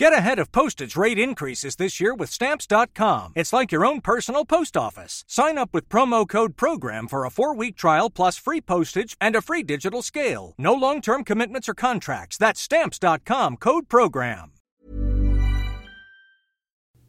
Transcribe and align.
Get 0.00 0.14
ahead 0.14 0.38
of 0.38 0.50
postage 0.50 0.96
rate 0.96 1.18
increases 1.18 1.76
this 1.76 2.00
year 2.00 2.14
with 2.14 2.30
Stamps.com. 2.30 3.34
It's 3.36 3.52
like 3.52 3.70
your 3.70 3.84
own 3.84 4.00
personal 4.00 4.46
post 4.46 4.74
office. 4.74 5.24
Sign 5.28 5.58
up 5.58 5.74
with 5.74 5.90
promo 5.90 6.26
code 6.26 6.56
PROGRAM 6.56 7.06
for 7.06 7.26
a 7.26 7.30
four 7.30 7.54
week 7.54 7.76
trial 7.76 8.08
plus 8.08 8.38
free 8.38 8.62
postage 8.62 9.14
and 9.20 9.36
a 9.36 9.42
free 9.42 9.62
digital 9.62 10.00
scale. 10.00 10.54
No 10.56 10.72
long 10.72 11.02
term 11.02 11.22
commitments 11.22 11.68
or 11.68 11.74
contracts. 11.74 12.38
That's 12.38 12.62
Stamps.com 12.62 13.58
code 13.58 13.90
PROGRAM. 13.90 14.52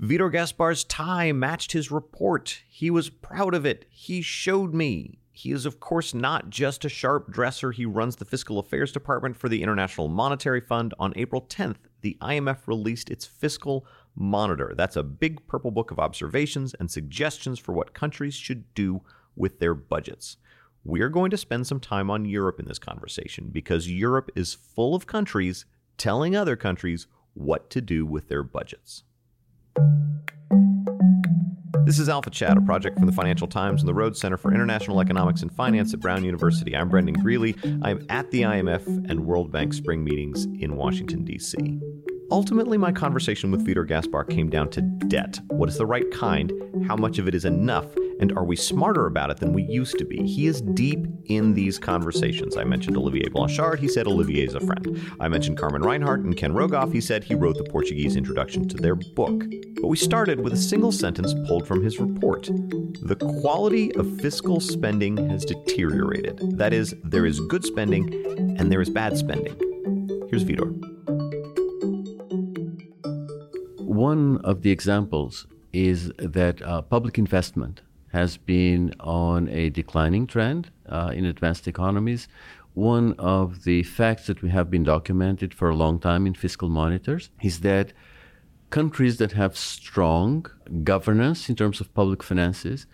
Vitor 0.01 0.29
Gaspar's 0.29 0.83
tie 0.83 1.31
matched 1.31 1.71
his 1.71 1.91
report. 1.91 2.61
He 2.67 2.89
was 2.89 3.09
proud 3.09 3.53
of 3.53 3.65
it. 3.65 3.85
He 3.89 4.21
showed 4.21 4.73
me. 4.73 5.20
He 5.41 5.51
is, 5.51 5.65
of 5.65 5.79
course, 5.79 6.13
not 6.13 6.51
just 6.51 6.85
a 6.85 6.89
sharp 6.89 7.31
dresser. 7.31 7.71
He 7.71 7.83
runs 7.83 8.15
the 8.15 8.25
fiscal 8.25 8.59
affairs 8.59 8.91
department 8.91 9.35
for 9.35 9.49
the 9.49 9.63
International 9.63 10.07
Monetary 10.07 10.61
Fund. 10.61 10.93
On 10.99 11.13
April 11.15 11.41
10th, 11.41 11.77
the 12.01 12.15
IMF 12.21 12.67
released 12.67 13.09
its 13.09 13.25
fiscal 13.25 13.87
monitor. 14.13 14.75
That's 14.77 14.95
a 14.95 15.01
big 15.01 15.47
purple 15.47 15.71
book 15.71 15.89
of 15.89 15.97
observations 15.97 16.75
and 16.75 16.91
suggestions 16.91 17.57
for 17.57 17.73
what 17.73 17.95
countries 17.95 18.35
should 18.35 18.71
do 18.75 19.01
with 19.35 19.57
their 19.57 19.73
budgets. 19.73 20.37
We're 20.83 21.09
going 21.09 21.31
to 21.31 21.37
spend 21.37 21.65
some 21.65 21.79
time 21.79 22.11
on 22.11 22.23
Europe 22.23 22.59
in 22.59 22.67
this 22.67 22.77
conversation 22.77 23.49
because 23.51 23.89
Europe 23.89 24.29
is 24.35 24.53
full 24.53 24.93
of 24.93 25.07
countries 25.07 25.65
telling 25.97 26.35
other 26.35 26.55
countries 26.55 27.07
what 27.33 27.71
to 27.71 27.81
do 27.81 28.05
with 28.05 28.27
their 28.27 28.43
budgets. 28.43 29.05
This 31.91 31.99
is 31.99 32.07
Alpha 32.07 32.29
Chat, 32.29 32.57
a 32.57 32.61
project 32.61 32.97
from 32.97 33.05
the 33.05 33.11
Financial 33.11 33.49
Times 33.49 33.81
and 33.81 33.89
the 33.89 33.93
Rhodes 33.93 34.17
Center 34.17 34.37
for 34.37 34.53
International 34.53 35.01
Economics 35.01 35.41
and 35.41 35.51
Finance 35.51 35.93
at 35.93 35.99
Brown 35.99 36.23
University. 36.23 36.73
I'm 36.73 36.87
Brendan 36.87 37.15
Greeley. 37.15 37.53
I'm 37.81 38.05
at 38.07 38.31
the 38.31 38.43
IMF 38.43 38.87
and 39.09 39.25
World 39.25 39.51
Bank 39.51 39.73
spring 39.73 40.01
meetings 40.01 40.45
in 40.45 40.77
Washington, 40.77 41.25
D.C. 41.25 41.81
Ultimately, 42.31 42.77
my 42.77 42.93
conversation 42.93 43.51
with 43.51 43.67
Vitor 43.67 43.85
Gaspar 43.85 44.23
came 44.23 44.49
down 44.49 44.69
to 44.69 44.81
debt. 44.81 45.41
What 45.47 45.67
is 45.67 45.77
the 45.77 45.85
right 45.85 46.09
kind? 46.11 46.53
How 46.87 46.95
much 46.95 47.19
of 47.19 47.27
it 47.27 47.35
is 47.35 47.43
enough? 47.43 47.87
And 48.21 48.31
are 48.37 48.43
we 48.43 48.55
smarter 48.55 49.07
about 49.07 49.31
it 49.31 49.37
than 49.37 49.51
we 49.51 49.63
used 49.63 49.97
to 49.97 50.05
be? 50.05 50.27
He 50.27 50.45
is 50.45 50.61
deep 50.61 51.07
in 51.25 51.55
these 51.55 51.79
conversations. 51.79 52.55
I 52.55 52.63
mentioned 52.63 52.95
Olivier 52.95 53.29
Blanchard. 53.29 53.79
He 53.79 53.87
said 53.87 54.05
Olivier 54.05 54.45
is 54.45 54.53
a 54.53 54.59
friend. 54.59 55.01
I 55.19 55.27
mentioned 55.27 55.57
Carmen 55.57 55.81
Reinhart 55.81 56.19
and 56.19 56.37
Ken 56.37 56.53
Rogoff. 56.53 56.93
He 56.93 57.01
said 57.01 57.23
he 57.23 57.33
wrote 57.33 57.57
the 57.57 57.63
Portuguese 57.63 58.15
introduction 58.15 58.67
to 58.69 58.77
their 58.77 58.93
book. 58.93 59.43
But 59.81 59.87
we 59.87 59.97
started 59.97 60.39
with 60.39 60.53
a 60.53 60.57
single 60.57 60.91
sentence 60.91 61.33
pulled 61.47 61.67
from 61.67 61.83
his 61.83 61.99
report. 61.99 62.47
The 63.01 63.15
quality 63.41 63.91
of 63.95 64.21
fiscal 64.21 64.59
spending 64.59 65.17
has 65.29 65.43
deteriorated. 65.43 66.57
That 66.59 66.73
is, 66.73 66.93
there 67.03 67.25
is 67.25 67.39
good 67.39 67.65
spending 67.65 68.13
and 68.59 68.71
there 68.71 68.81
is 68.81 68.89
bad 68.91 69.17
spending. 69.17 69.57
Here's 70.29 70.43
Vitor. 70.43 70.69
One 73.79 74.37
of 74.43 74.61
the 74.61 74.69
examples 74.69 75.47
is 75.73 76.11
that 76.19 76.61
uh, 76.61 76.83
public 76.83 77.17
investment 77.17 77.81
has 78.11 78.37
been 78.37 78.93
on 78.99 79.47
a 79.49 79.69
declining 79.69 80.27
trend 80.27 80.69
uh, 80.89 81.11
in 81.13 81.25
advanced 81.25 81.67
economies. 81.67 82.27
One 82.73 83.13
of 83.17 83.63
the 83.63 83.83
facts 83.83 84.27
that 84.27 84.41
we 84.41 84.49
have 84.49 84.69
been 84.69 84.83
documented 84.83 85.53
for 85.53 85.69
a 85.69 85.75
long 85.75 85.99
time 85.99 86.25
in 86.25 86.33
fiscal 86.33 86.69
monitors 86.69 87.29
is 87.41 87.61
that 87.61 87.93
countries 88.69 89.17
that 89.17 89.33
have 89.33 89.57
strong 89.57 90.45
governance 90.83 91.49
in 91.49 91.55
terms 91.55 91.81
of 91.81 91.93
public 91.93 92.23
finances, 92.23 92.85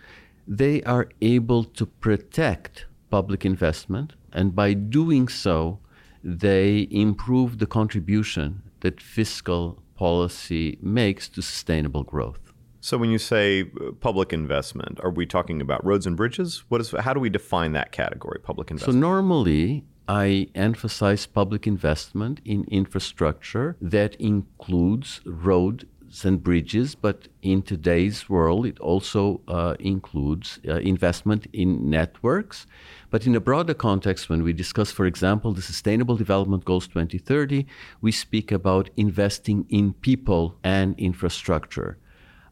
they 0.48 0.82
are 0.84 1.10
able 1.22 1.64
to 1.64 1.86
protect 1.86 2.86
public 3.10 3.46
investment, 3.46 4.14
and 4.34 4.56
by 4.56 4.74
doing 4.74 5.28
so, 5.28 5.80
they 6.24 6.88
improve 6.92 7.60
the 7.60 7.66
contribution 7.66 8.64
that 8.82 9.00
fiscal 9.00 9.82
policy 9.96 10.78
makes 10.82 11.30
to 11.30 11.42
sustainable 11.42 12.04
growth. 12.04 12.47
So 12.80 12.98
when 12.98 13.10
you 13.10 13.18
say 13.18 13.62
uh, 13.62 13.92
public 14.00 14.34
investment, 14.34 15.00
are 15.04 15.10
we 15.10 15.26
talking 15.26 15.62
about 15.62 15.86
roads 15.86 16.06
and 16.06 16.16
bridges? 16.16 16.64
What 16.70 16.82
is 16.82 16.92
how 16.92 17.14
do 17.14 17.20
we 17.20 17.30
define 17.30 17.74
that 17.74 17.92
category, 17.92 18.40
public 18.42 18.72
investment? 18.72 18.96
So 18.96 19.00
normally 19.00 19.84
I 20.08 20.48
emphasize 20.56 21.26
public 21.26 21.68
investment 21.68 22.40
in 22.46 22.64
infrastructure 22.66 23.76
that 23.82 24.16
includes 24.16 25.22
roads 25.26 25.86
and 26.24 26.42
bridges, 26.42 26.96
but 26.96 27.28
in 27.42 27.62
today's 27.62 28.30
world, 28.30 28.66
it 28.66 28.80
also 28.80 29.42
uh, 29.48 29.76
includes 29.80 30.60
uh, 30.68 30.76
investment 30.76 31.48
in 31.52 31.90
networks. 31.90 32.66
But 33.10 33.28
in 33.28 33.36
a 33.36 33.42
broader 33.42 33.74
context, 33.74 34.30
when 34.30 34.44
we 34.44 34.54
discuss, 34.54 34.92
for 34.92 35.06
example, 35.06 35.54
the 35.54 35.62
Sustainable 35.62 36.16
Development 36.16 36.64
Goals 36.64 36.88
2030, 36.88 37.66
we 38.00 38.12
speak 38.12 38.52
about 38.52 38.90
investing 38.96 39.66
in 39.70 39.94
people 39.94 40.58
and 40.64 40.98
infrastructure. 40.98 41.98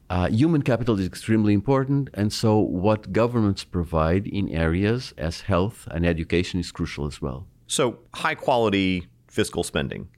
Uh, 0.07 0.27
human 0.27 0.61
capital 0.61 0.99
is 0.99 1.05
extremely 1.05 1.53
important, 1.53 2.09
and 2.13 2.31
so 2.31 2.59
what 2.59 3.11
governments 3.11 3.63
provide 3.63 4.27
in 4.27 4.47
areas 4.49 5.13
as 5.17 5.41
health 5.41 5.87
and 5.89 6.05
education 6.05 6.59
is 6.59 6.71
crucial 6.71 7.07
as 7.07 7.21
well. 7.21 7.47
So, 7.65 7.99
high 8.13 8.35
quality 8.35 9.07
fiscal 9.27 9.63
spending 9.63 10.09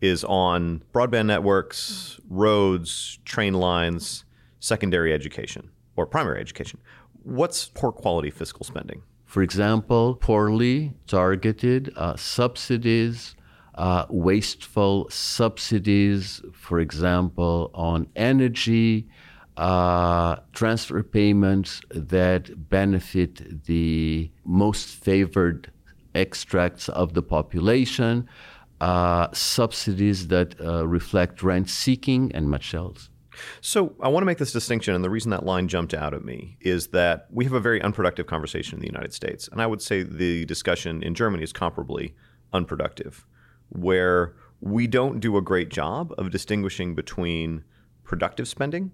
is 0.00 0.22
on 0.24 0.82
broadband 0.94 1.26
networks, 1.26 2.20
roads, 2.28 3.18
train 3.24 3.54
lines, 3.54 4.24
secondary 4.60 5.12
education, 5.12 5.70
or 5.96 6.06
primary 6.06 6.40
education. 6.40 6.78
What's 7.24 7.66
poor 7.66 7.90
quality 7.90 8.30
fiscal 8.30 8.64
spending? 8.64 9.02
For 9.24 9.42
example, 9.42 10.14
poorly 10.14 10.92
targeted 11.06 11.92
uh, 11.96 12.16
subsidies, 12.16 13.34
uh, 13.74 14.06
wasteful 14.08 15.08
subsidies, 15.10 16.42
for 16.52 16.78
example, 16.78 17.70
on 17.74 18.08
energy 18.14 19.08
uh, 19.56 20.36
transfer 20.52 21.02
payments 21.02 21.80
that 21.90 22.68
benefit 22.70 23.64
the 23.64 24.30
most 24.44 24.88
favored 24.88 25.70
extracts 26.14 26.88
of 26.88 27.14
the 27.14 27.22
population, 27.22 28.28
uh, 28.80 29.28
subsidies 29.32 30.28
that 30.28 30.60
uh, 30.60 30.86
reflect 30.86 31.42
rent 31.42 31.68
seeking, 31.68 32.32
and 32.32 32.50
much 32.50 32.74
else. 32.74 33.08
So, 33.60 33.94
I 34.00 34.08
want 34.08 34.22
to 34.22 34.26
make 34.26 34.38
this 34.38 34.52
distinction, 34.52 34.94
and 34.94 35.02
the 35.02 35.10
reason 35.10 35.30
that 35.30 35.44
line 35.44 35.66
jumped 35.68 35.94
out 35.94 36.12
at 36.12 36.24
me 36.24 36.58
is 36.60 36.88
that 36.88 37.26
we 37.30 37.44
have 37.44 37.54
a 37.54 37.60
very 37.60 37.80
unproductive 37.80 38.26
conversation 38.26 38.76
in 38.76 38.80
the 38.80 38.86
United 38.86 39.14
States. 39.14 39.48
And 39.48 39.62
I 39.62 39.66
would 39.66 39.80
say 39.80 40.02
the 40.02 40.44
discussion 40.44 41.02
in 41.02 41.14
Germany 41.14 41.42
is 41.42 41.52
comparably 41.52 42.12
unproductive, 42.52 43.24
where 43.70 44.34
we 44.60 44.86
don't 44.86 45.18
do 45.18 45.36
a 45.38 45.42
great 45.42 45.70
job 45.70 46.12
of 46.18 46.30
distinguishing 46.30 46.94
between 46.94 47.64
productive 48.04 48.48
spending 48.48 48.92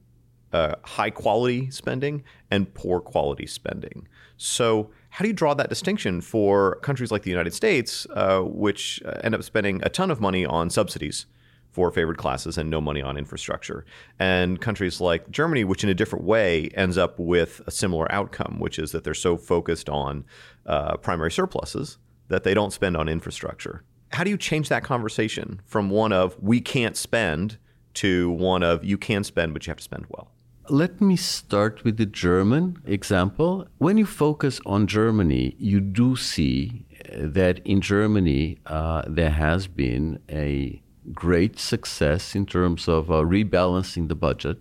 uh, 0.53 0.75
high 0.85 1.11
quality 1.11 1.71
spending 1.71 2.25
and 2.51 2.73
poor 2.75 3.01
quality 3.01 3.47
spending. 3.47 4.09
So, 4.37 4.91
how 5.11 5.23
do 5.23 5.29
you 5.29 5.35
draw 5.35 5.55
that 5.55 5.69
distinction 5.69 6.21
for 6.21 6.77
countries 6.77 7.11
like 7.11 7.23
the 7.23 7.31
United 7.31 7.55
States, 7.55 8.07
uh, 8.11 8.41
which 8.41 9.03
uh, 9.05 9.21
end 9.25 9.35
up 9.35 9.43
spending 9.43 9.81
a 9.83 9.89
ton 9.89 10.11
of 10.11 10.21
money 10.21 10.45
on 10.45 10.71
subsidies 10.71 11.27
for 11.71 11.91
favored 11.91 12.19
classes 12.19 12.59
and 12.59 12.71
no 12.71 12.81
money 12.81 13.03
on 13.03 13.17
infrastructure, 13.17 13.85
and 14.19 14.61
countries 14.61 15.01
like 15.01 15.31
Germany, 15.31 15.65
which 15.65 15.85
in 15.85 15.91
a 15.91 15.95
different 15.95 16.25
way 16.25 16.69
ends 16.75 16.97
up 16.97 17.19
with 17.19 17.61
a 17.67 17.71
similar 17.71 18.11
outcome, 18.13 18.59
which 18.59 18.79
is 18.79 18.93
that 18.93 19.05
they're 19.05 19.15
so 19.15 19.37
focused 19.37 19.89
on 19.89 20.25
uh, 20.67 20.97
primary 20.97 21.31
surpluses 21.31 21.99
that 22.29 22.45
they 22.45 22.55
don't 22.55 22.73
spend 22.73 22.97
on 22.97 23.09
infrastructure? 23.09 23.83
How 24.13 24.25
do 24.25 24.31
you 24.31 24.39
change 24.39 24.69
that 24.69 24.85
conversation 24.85 25.61
from 25.67 25.91
one 25.91 26.13
of 26.13 26.37
we 26.41 26.61
can't 26.61 26.97
spend 26.97 27.59
to 27.95 28.31
one 28.31 28.63
of 28.63 28.85
you 28.85 28.97
can 28.97 29.25
spend, 29.25 29.53
but 29.53 29.67
you 29.67 29.71
have 29.71 29.79
to 29.79 29.83
spend 29.83 30.07
well? 30.09 30.31
Let 30.71 31.01
me 31.01 31.17
start 31.17 31.83
with 31.83 31.97
the 31.97 32.05
German 32.05 32.83
example. 32.85 33.67
When 33.79 33.97
you 33.97 34.05
focus 34.05 34.61
on 34.67 34.87
Germany, 34.87 35.57
you 35.59 35.81
do 35.81 36.15
see 36.15 36.85
that 37.15 37.61
in 37.65 37.81
Germany 37.81 38.59
uh, 38.67 39.03
there 39.07 39.31
has 39.31 39.67
been 39.67 40.21
a 40.29 40.83
great 41.15 41.59
success 41.59 42.35
in 42.35 42.45
terms 42.45 42.87
of 42.87 43.11
uh, 43.11 43.23
rebalancing 43.23 44.09
the 44.09 44.15
budget 44.15 44.61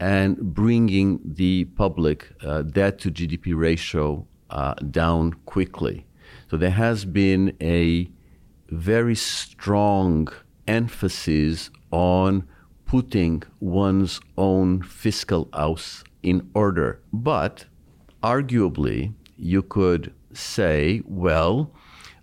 and 0.00 0.38
bringing 0.54 1.20
the 1.22 1.66
public 1.76 2.32
uh, 2.42 2.62
debt 2.62 2.98
to 3.00 3.10
GDP 3.10 3.54
ratio 3.54 4.26
uh, 4.48 4.72
down 4.90 5.34
quickly. 5.44 6.06
So 6.50 6.56
there 6.56 6.70
has 6.70 7.04
been 7.04 7.54
a 7.60 8.08
very 8.70 9.14
strong 9.14 10.28
emphasis 10.66 11.68
on 11.90 12.48
putting 12.92 13.42
one's 13.58 14.20
own 14.36 14.82
fiscal 14.82 15.48
house 15.54 16.04
in 16.22 16.50
order. 16.52 17.00
But 17.10 17.64
arguably, 18.22 19.14
you 19.38 19.62
could 19.62 20.12
say, 20.34 21.00
well, 21.06 21.72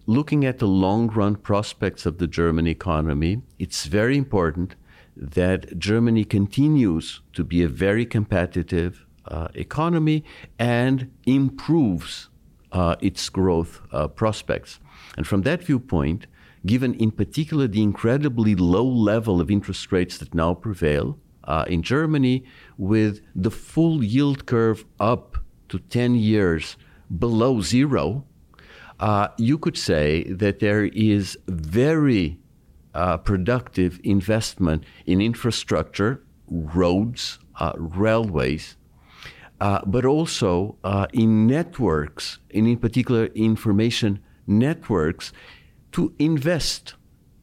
looking 0.05 0.45
at 0.45 0.59
the 0.59 0.67
long 0.67 1.07
run 1.07 1.35
prospects 1.37 2.05
of 2.05 2.19
the 2.19 2.27
German 2.27 2.67
economy, 2.67 3.41
it's 3.57 3.87
very 3.87 4.15
important 4.15 4.75
that 5.17 5.79
Germany 5.79 6.23
continues 6.23 7.21
to 7.33 7.43
be 7.43 7.63
a 7.63 7.67
very 7.67 8.05
competitive 8.05 9.07
uh, 9.25 9.47
economy 9.55 10.23
and 10.59 11.09
improves 11.25 12.29
uh, 12.71 12.95
its 13.01 13.27
growth 13.29 13.81
uh, 13.91 14.07
prospects. 14.07 14.79
And 15.17 15.25
from 15.25 15.41
that 15.41 15.63
viewpoint, 15.63 16.27
given 16.65 16.93
in 16.95 17.11
particular 17.11 17.67
the 17.67 17.81
incredibly 17.81 18.55
low 18.55 18.85
level 18.85 19.39
of 19.41 19.49
interest 19.49 19.91
rates 19.91 20.17
that 20.17 20.33
now 20.33 20.53
prevail 20.53 21.17
uh, 21.45 21.65
in 21.67 21.81
Germany, 21.81 22.43
with 22.77 23.21
the 23.35 23.51
full 23.51 24.03
yield 24.03 24.45
curve 24.45 24.85
up 24.99 25.37
to 25.69 25.79
10 25.79 26.15
years 26.15 26.77
below 27.17 27.61
zero, 27.61 28.23
uh, 28.99 29.29
you 29.37 29.57
could 29.57 29.77
say 29.77 30.23
that 30.23 30.59
there 30.59 30.85
is 30.85 31.37
very 31.47 32.39
uh, 32.93 33.17
productive 33.17 33.99
investment 34.03 34.83
in 35.05 35.21
infrastructure, 35.21 36.21
roads, 36.47 37.39
uh, 37.59 37.71
railways, 37.77 38.75
uh, 39.61 39.81
but 39.85 40.05
also 40.05 40.77
uh, 40.83 41.07
in 41.13 41.47
networks, 41.47 42.39
and 42.53 42.67
in 42.67 42.77
particular 42.77 43.25
information 43.27 44.19
networks, 44.47 45.31
to 45.93 46.13
invest 46.19 46.95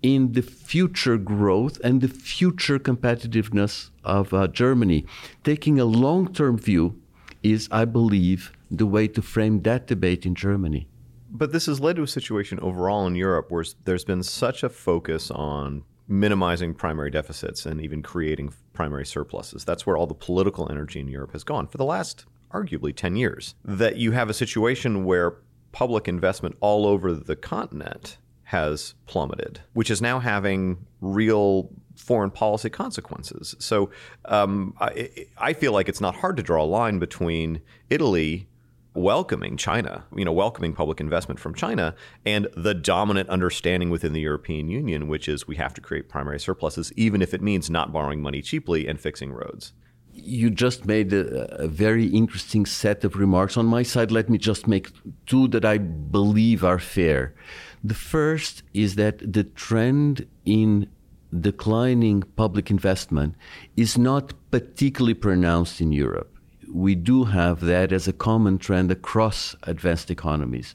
in 0.02 0.32
the 0.32 0.43
future 0.43 1.16
growth 1.16 1.81
and 1.82 2.00
the 2.00 2.08
future 2.08 2.78
competitiveness 2.78 3.90
of 4.04 4.32
uh, 4.32 4.46
Germany. 4.46 5.04
Taking 5.43 5.81
a 5.81 5.84
long 5.84 6.32
term 6.32 6.58
view 6.58 7.00
is, 7.43 7.69
I 7.70 7.84
believe, 7.84 8.52
the 8.70 8.87
way 8.87 9.08
to 9.08 9.22
frame 9.22 9.62
that 9.62 9.87
debate 9.87 10.26
in 10.26 10.34
Germany. 10.34 10.88
But 11.31 11.52
this 11.52 11.66
has 11.66 11.81
led 11.81 11.96
to 11.96 12.02
a 12.02 12.08
situation 12.08 12.60
overall 12.60 13.06
in 13.06 13.14
Europe 13.14 13.50
where 13.50 13.64
there's 13.84 14.04
been 14.04 14.22
such 14.22 14.62
a 14.62 14.69
focus 14.69 15.31
on 15.31 15.84
minimizing 16.08 16.72
primary 16.72 17.10
deficits 17.10 17.66
and 17.66 17.81
even 17.81 18.02
creating 18.02 18.54
primary 18.72 19.04
surpluses. 19.04 19.64
That's 19.64 19.87
where 19.87 19.96
all 19.96 20.06
the 20.06 20.14
political 20.14 20.70
energy 20.70 21.00
in 21.00 21.08
Europe 21.08 21.32
has 21.32 21.43
gone 21.43 21.66
for 21.66 21.78
the 21.78 21.84
last 21.84 22.26
arguably 22.52 22.94
10 22.94 23.16
years. 23.16 23.54
That 23.64 23.96
you 23.96 24.12
have 24.12 24.31
a 24.31 24.34
situation 24.34 25.04
where 25.04 25.38
public 25.72 26.08
investment 26.08 26.56
all 26.60 26.87
over 26.87 27.12
the 27.12 27.37
continent 27.37 28.19
has 28.46 28.94
plummeted, 29.06 29.60
which 29.72 29.90
is 29.90 30.00
now 30.00 30.20
having 30.20 30.78
real 31.00 31.69
foreign 31.96 32.31
policy 32.31 32.70
consequences. 32.70 33.56
So 33.58 33.90
um, 34.26 34.75
I, 34.81 35.10
I 35.37 35.52
feel 35.52 35.72
like 35.72 35.88
it's 35.88 36.00
not 36.00 36.14
hard 36.14 36.37
to 36.37 36.44
draw 36.44 36.62
a 36.62 36.64
line 36.64 37.00
between 37.00 37.60
Italy 37.90 38.46
welcoming 38.94 39.56
China, 39.56 40.04
you 40.14 40.25
know, 40.25 40.32
welcoming 40.32 40.72
public 40.72 41.00
investment 41.00 41.40
from 41.40 41.54
China 41.54 41.94
and 42.25 42.46
the 42.56 42.72
dominant 42.72 43.28
understanding 43.28 43.90
within 43.90 44.12
the 44.12 44.20
European 44.20 44.69
Union, 44.69 45.08
which 45.08 45.28
is 45.28 45.48
we 45.48 45.56
have 45.56 45.75
to 45.75 45.81
create 45.81 46.08
primary 46.08 46.38
surpluses, 46.38 46.93
even 46.96 47.20
if 47.20 47.34
it 47.34 47.43
means 47.43 47.69
not 47.69 47.93
borrowing 47.93 48.22
money 48.22 48.40
cheaply 48.40 48.87
and 48.87 49.00
fixing 49.00 49.32
roads. 49.32 49.72
You 50.12 50.50
just 50.50 50.87
made 50.87 51.12
a, 51.12 51.62
a 51.62 51.69
very 51.69 52.06
interesting 52.06 52.64
set 52.64 53.04
of 53.04 53.16
remarks. 53.16 53.56
On 53.56 53.66
my 53.66 53.82
side, 53.82 54.10
let 54.12 54.31
me 54.31 54.38
just 54.38 54.66
make 54.69 54.88
two 55.26 55.48
that 55.48 55.64
I 55.64 55.78
believe 55.78 56.64
are 56.64 56.78
fair. 56.78 57.34
The 57.88 57.94
first 57.94 58.62
is 58.72 58.90
that 58.96 59.16
the 59.32 59.44
trend 59.44 60.26
in 60.44 60.88
declining 61.48 62.22
public 62.42 62.70
investment 62.70 63.34
is 63.76 63.98
not 63.98 64.32
particularly 64.50 65.14
pronounced 65.14 65.80
in 65.80 65.92
Europe 65.92 66.36
we 66.72 66.94
do 66.94 67.24
have 67.24 67.60
that 67.60 67.92
as 67.92 68.08
a 68.08 68.12
common 68.12 68.58
trend 68.58 68.90
across 68.90 69.56
advanced 69.62 70.10
economies. 70.10 70.74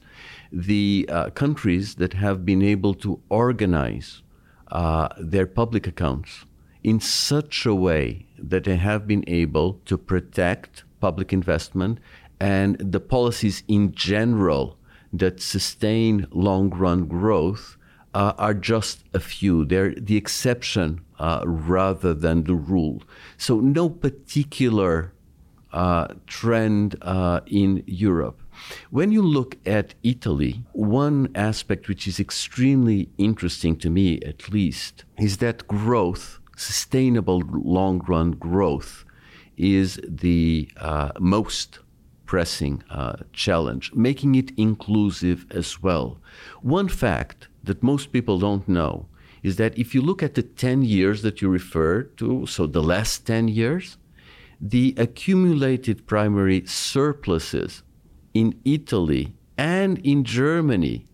The 0.50 1.08
uh, 1.08 1.30
countries 1.30 1.96
that 1.96 2.14
have 2.14 2.44
been 2.44 2.62
able 2.62 2.94
to 2.94 3.20
organize 3.28 4.22
uh, 4.70 5.08
their 5.18 5.46
public 5.46 5.86
accounts 5.86 6.44
in 6.82 6.98
such 7.00 7.66
a 7.66 7.74
way 7.74 8.26
that 8.38 8.64
they 8.64 8.76
have 8.76 9.06
been 9.06 9.24
able 9.26 9.74
to 9.84 9.96
protect 9.96 10.84
public 11.00 11.32
investment 11.32 11.98
and 12.40 12.76
the 12.78 13.00
policies 13.00 13.62
in 13.68 13.92
general 13.92 14.76
that 15.12 15.40
sustain 15.40 16.26
long 16.30 16.70
run 16.70 17.06
growth 17.06 17.76
uh, 18.14 18.32
are 18.38 18.54
just 18.54 19.04
a 19.14 19.20
few. 19.20 19.64
They're 19.64 19.94
the 19.94 20.16
exception 20.16 21.00
uh, 21.18 21.42
rather 21.46 22.14
than 22.14 22.44
the 22.44 22.54
rule. 22.54 23.02
So, 23.36 23.60
no 23.60 23.88
particular 23.88 25.12
uh, 25.72 26.08
trend 26.26 26.96
uh, 27.02 27.40
in 27.46 27.82
Europe. 27.86 28.42
When 28.90 29.12
you 29.12 29.22
look 29.22 29.56
at 29.66 29.94
Italy, 30.02 30.62
one 30.72 31.30
aspect 31.34 31.88
which 31.88 32.06
is 32.06 32.20
extremely 32.20 33.08
interesting 33.16 33.76
to 33.76 33.90
me, 33.90 34.20
at 34.20 34.50
least, 34.50 35.04
is 35.18 35.38
that 35.38 35.66
growth, 35.66 36.38
sustainable 36.56 37.42
long 37.50 38.04
run 38.06 38.32
growth, 38.32 39.04
is 39.56 40.00
the 40.06 40.70
uh, 40.76 41.12
most 41.18 41.78
pressing 42.32 42.82
uh, 42.88 43.16
challenge, 43.34 43.92
making 43.92 44.34
it 44.34 44.50
inclusive 44.56 45.44
as 45.50 45.82
well. 45.82 46.16
One 46.62 46.88
fact 46.88 47.48
that 47.62 47.82
most 47.82 48.10
people 48.10 48.38
don't 48.38 48.66
know 48.66 49.06
is 49.42 49.56
that 49.56 49.78
if 49.78 49.94
you 49.94 50.00
look 50.00 50.22
at 50.22 50.32
the 50.32 50.42
10 50.42 50.80
years 50.80 51.20
that 51.20 51.42
you 51.42 51.50
referred 51.50 52.16
to, 52.16 52.46
so 52.46 52.66
the 52.66 52.82
last 52.82 53.26
10 53.26 53.48
years, 53.48 53.98
the 54.58 54.94
accumulated 54.96 56.06
primary 56.06 56.64
surpluses 56.64 57.82
in 58.32 58.58
Italy 58.64 59.34
and 59.58 59.98
in 59.98 60.24
Germany 60.24 61.04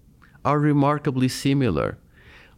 are 0.44 0.60
remarkably 0.60 1.26
similar. 1.26 1.98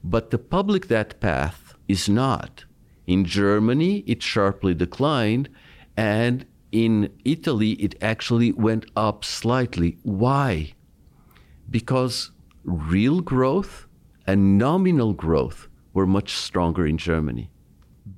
But 0.05 0.29
the 0.29 0.43
public 0.57 0.89
debt 0.89 1.19
path 1.19 1.77
is 1.89 2.11
not. 2.11 2.67
In 3.07 3.25
Germany, 3.25 4.05
it 4.07 4.23
sharply 4.23 4.75
declined, 4.75 5.49
and 5.97 6.45
in 6.72 7.11
Italy, 7.25 7.72
it 7.72 7.94
actually 8.00 8.52
went 8.52 8.87
up 8.96 9.25
slightly. 9.25 9.99
Why? 10.02 10.75
Because 11.69 12.31
real 12.64 13.20
growth 13.20 13.87
and 14.26 14.58
nominal 14.58 15.12
growth 15.12 15.69
were 15.93 16.06
much 16.06 16.32
stronger 16.32 16.87
in 16.87 16.99
Germany. 16.99 17.50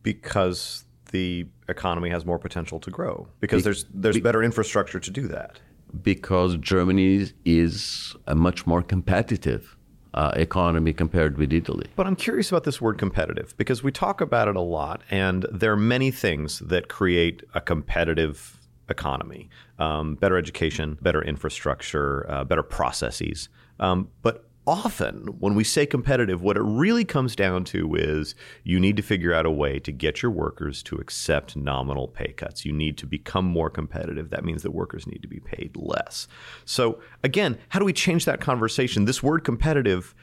Because 0.03 0.85
the 1.11 1.47
economy 1.69 2.11
has 2.11 2.25
more 2.25 2.39
potential 2.39 2.81
to 2.81 2.91
grow 2.91 3.29
because 3.41 3.61
be, 3.61 3.65
there's 3.65 3.85
there's 3.93 4.17
be, 4.17 4.21
better 4.21 4.43
infrastructure 4.43 4.99
to 4.99 5.11
do 5.11 5.29
that. 5.29 5.61
Because 6.03 6.57
Germany 6.57 7.31
is 7.45 8.17
a 8.27 8.35
much 8.35 8.67
more 8.67 8.83
competitive 8.83 9.77
uh, 10.15 10.33
economy 10.37 10.93
compared 10.93 11.39
with 11.39 11.53
Italy. 11.53 11.87
But 11.97 12.07
I'm 12.07 12.17
curious 12.17 12.51
about 12.51 12.65
this 12.65 12.81
word 12.81 12.99
competitive 12.99 13.57
because 13.57 13.83
we 13.83 13.93
talk 13.93 14.21
about 14.21 14.49
it 14.49 14.57
a 14.57 14.61
lot, 14.61 15.03
and 15.11 15.47
there 15.51 15.73
are 15.73 15.77
many 15.77 16.11
things 16.11 16.59
that 16.61 16.89
create 16.89 17.43
a 17.55 17.61
competitive 17.61 18.59
economy 18.89 19.49
um, 19.79 20.15
better 20.15 20.37
education, 20.37 20.97
better 21.03 21.23
infrastructure, 21.23 22.31
uh, 22.31 22.45
better 22.45 22.63
processes. 22.63 23.49
Um, 23.81 24.09
but 24.23 24.49
often 24.67 25.27
when 25.41 25.55
we 25.55 25.65
say 25.65 25.87
competitive, 25.87 26.43
what 26.43 26.57
it 26.57 26.63
really 26.63 27.05
comes 27.05 27.35
down 27.35 27.65
to 27.65 27.95
is 27.95 28.35
you 28.63 28.79
need 28.79 28.97
to 28.97 29.03
figure 29.03 29.33
out 29.33 29.47
a 29.47 29.51
way 29.51 29.79
to 29.81 29.91
get 29.91 30.23
your 30.23 30.31
workers 30.31 30.83
to 30.85 30.97
accept 30.97 31.57
nominal 31.57 32.09
pay 32.09 32.33
cuts. 32.33 32.65
You 32.65 32.73
need 32.73 32.97
to 32.99 33.07
become 33.07 33.45
more 33.45 33.71
competitive. 33.71 34.31
That 34.31 34.45
means 34.45 34.63
that 34.63 34.71
workers 34.71 35.07
need 35.07 35.23
to 35.23 35.29
be 35.29 35.41
paid 35.41 35.77
less. 35.77 36.29
So, 36.65 37.01
again, 37.23 37.59
how 37.71 37.79
do 37.79 37.85
we 37.85 37.93
change 37.93 38.25
that 38.25 38.41
conversation? 38.41 39.05
This 39.05 39.23
word 39.23 39.43
competitive, 39.43 40.15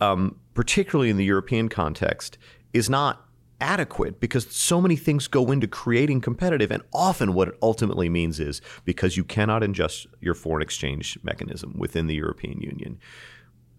um, 0.00 0.36
particularly 0.54 1.10
in 1.10 1.16
the 1.16 1.24
European 1.24 1.68
context, 1.68 2.36
is 2.72 2.90
not 2.90 3.20
adequate 3.60 4.18
because 4.20 4.46
so 4.50 4.80
many 4.80 4.96
things 4.96 5.28
go 5.28 5.50
into 5.52 5.68
creating 5.68 6.20
competitive 6.20 6.72
and 6.72 6.82
often 6.92 7.32
what 7.32 7.48
it 7.48 7.54
ultimately 7.62 8.08
means 8.08 8.40
is 8.40 8.60
because 8.84 9.16
you 9.16 9.22
cannot 9.22 9.62
adjust 9.62 10.08
your 10.20 10.34
foreign 10.34 10.60
exchange 10.60 11.16
mechanism 11.22 11.72
within 11.78 12.08
the 12.08 12.14
European 12.14 12.60
Union 12.60 12.98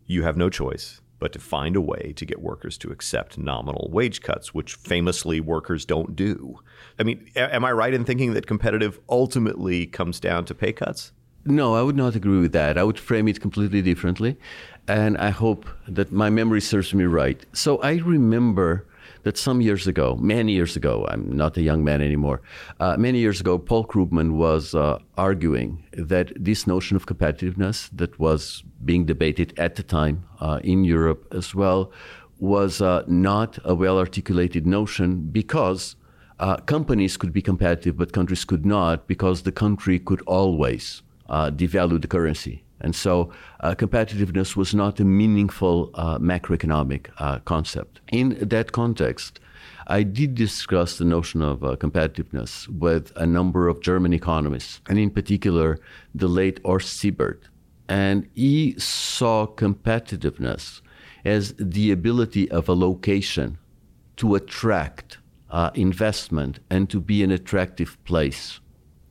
you 0.06 0.24
have 0.24 0.38
no 0.38 0.50
choice 0.50 1.02
but 1.18 1.32
to 1.34 1.40
find 1.40 1.76
a 1.76 1.82
way 1.82 2.14
to 2.16 2.26
get 2.26 2.42
workers 2.42 2.78
to 2.78 2.92
accept 2.92 3.38
nominal 3.38 3.90
wage 3.92 4.22
cuts, 4.22 4.54
which 4.54 4.76
famously 4.76 5.40
workers 5.40 5.86
don't 5.86 6.16
do. 6.16 6.60
I 7.00 7.04
mean, 7.04 7.30
am 7.36 7.64
I 7.64 7.72
right 7.72 7.94
in 7.94 8.06
thinking 8.06 8.34
that 8.34 8.48
competitive 8.48 9.00
ultimately 9.10 9.86
comes 9.86 10.20
down 10.20 10.46
to 10.46 10.54
pay 10.56 10.74
cuts? 10.74 11.14
No, 11.46 11.76
I 11.76 11.84
would 11.84 11.96
not 11.96 12.16
agree 12.16 12.40
with 12.40 12.54
that. 12.54 12.78
I 12.78 12.84
would 12.84 13.00
frame 13.00 13.28
it 13.28 13.40
completely 13.40 13.82
differently. 13.82 14.38
And 14.88 15.18
I 15.18 15.30
hope 15.30 15.66
that 15.88 16.12
my 16.12 16.30
memory 16.30 16.62
serves 16.62 16.94
me 16.94 17.06
right. 17.06 17.46
So 17.54 17.78
I 17.82 17.94
remember 17.98 18.86
that 19.25 19.38
some 19.38 19.60
years 19.60 19.88
ago, 19.88 20.15
many 20.22 20.53
years 20.53 20.75
ago, 20.75 21.05
I'm 21.10 21.36
not 21.36 21.58
a 21.58 21.62
young 21.63 21.84
man 21.84 22.00
anymore, 22.00 22.41
uh, 22.79 22.96
many 22.96 23.17
years 23.17 23.41
ago, 23.41 23.58
Paul 23.58 23.84
Krugman 23.84 24.34
was 24.34 24.75
uh, 24.75 25.00
arguing 25.17 25.84
that 25.94 26.32
this 26.36 26.67
notion 26.67 26.96
of 26.96 27.08
competitiveness 27.08 27.89
that 27.91 28.20
was 28.20 28.63
being 28.86 29.05
debated 29.05 29.51
at 29.58 29.75
the 29.75 29.84
time 29.84 30.25
uh, 30.39 30.60
in 30.63 30.84
Europe 30.84 31.25
as 31.32 31.55
well 31.55 31.91
was 32.39 32.82
uh, 32.82 33.03
not 33.08 33.58
a 33.65 33.74
well 33.74 33.98
articulated 33.98 34.67
notion 34.67 35.22
because 35.32 35.96
uh, 36.39 36.58
companies 36.58 37.17
could 37.17 37.34
be 37.34 37.41
competitive, 37.41 37.98
but 37.98 38.13
countries 38.13 38.46
could 38.46 38.65
not 38.65 39.08
because 39.08 39.41
the 39.41 39.51
country 39.51 39.98
could 39.98 40.22
always 40.27 41.01
uh, 41.29 41.50
devalue 41.50 42.00
the 42.00 42.08
currency. 42.08 42.64
And 42.86 42.96
so 42.96 43.32
uh, 43.62 43.74
competitiveness 43.74 44.56
was 44.56 44.75
not 44.75 45.00
a 45.00 45.04
meaningful 45.04 45.89
uh, 45.96 46.20
macroeconomic 46.20 47.08
uh, 47.18 47.39
concept. 47.39 48.00
In 48.12 48.38
that 48.39 48.74
context, 48.74 49.39
I 49.88 50.04
did 50.04 50.36
discuss 50.36 51.00
the 51.00 51.04
notion 51.04 51.42
of 51.42 51.63
uh, 51.63 51.77
competitiveness 51.77 52.68
with 52.68 53.12
a 53.15 53.25
number 53.25 53.68
of 53.68 53.82
German 53.82 54.13
economists, 54.13 54.82
and 54.88 55.00
in 55.00 55.10
particular, 55.10 55.80
the 56.13 56.27
late 56.27 56.60
Horst 56.63 56.94
Siebert. 56.94 57.50
And 57.89 58.30
he 58.36 58.75
saw 58.77 59.48
competitiveness 59.48 60.82
as 61.25 61.56
the 61.58 61.92
ability 61.92 62.51
of 62.51 62.70
a 62.70 62.75
location 62.75 63.58
to 64.18 64.36
attract 64.36 65.18
uh, 65.50 65.72
investment 65.74 66.60
and 66.70 66.88
to 66.92 67.00
be 67.00 67.24
an 67.24 67.32
attractive 67.32 67.98
place 68.06 68.60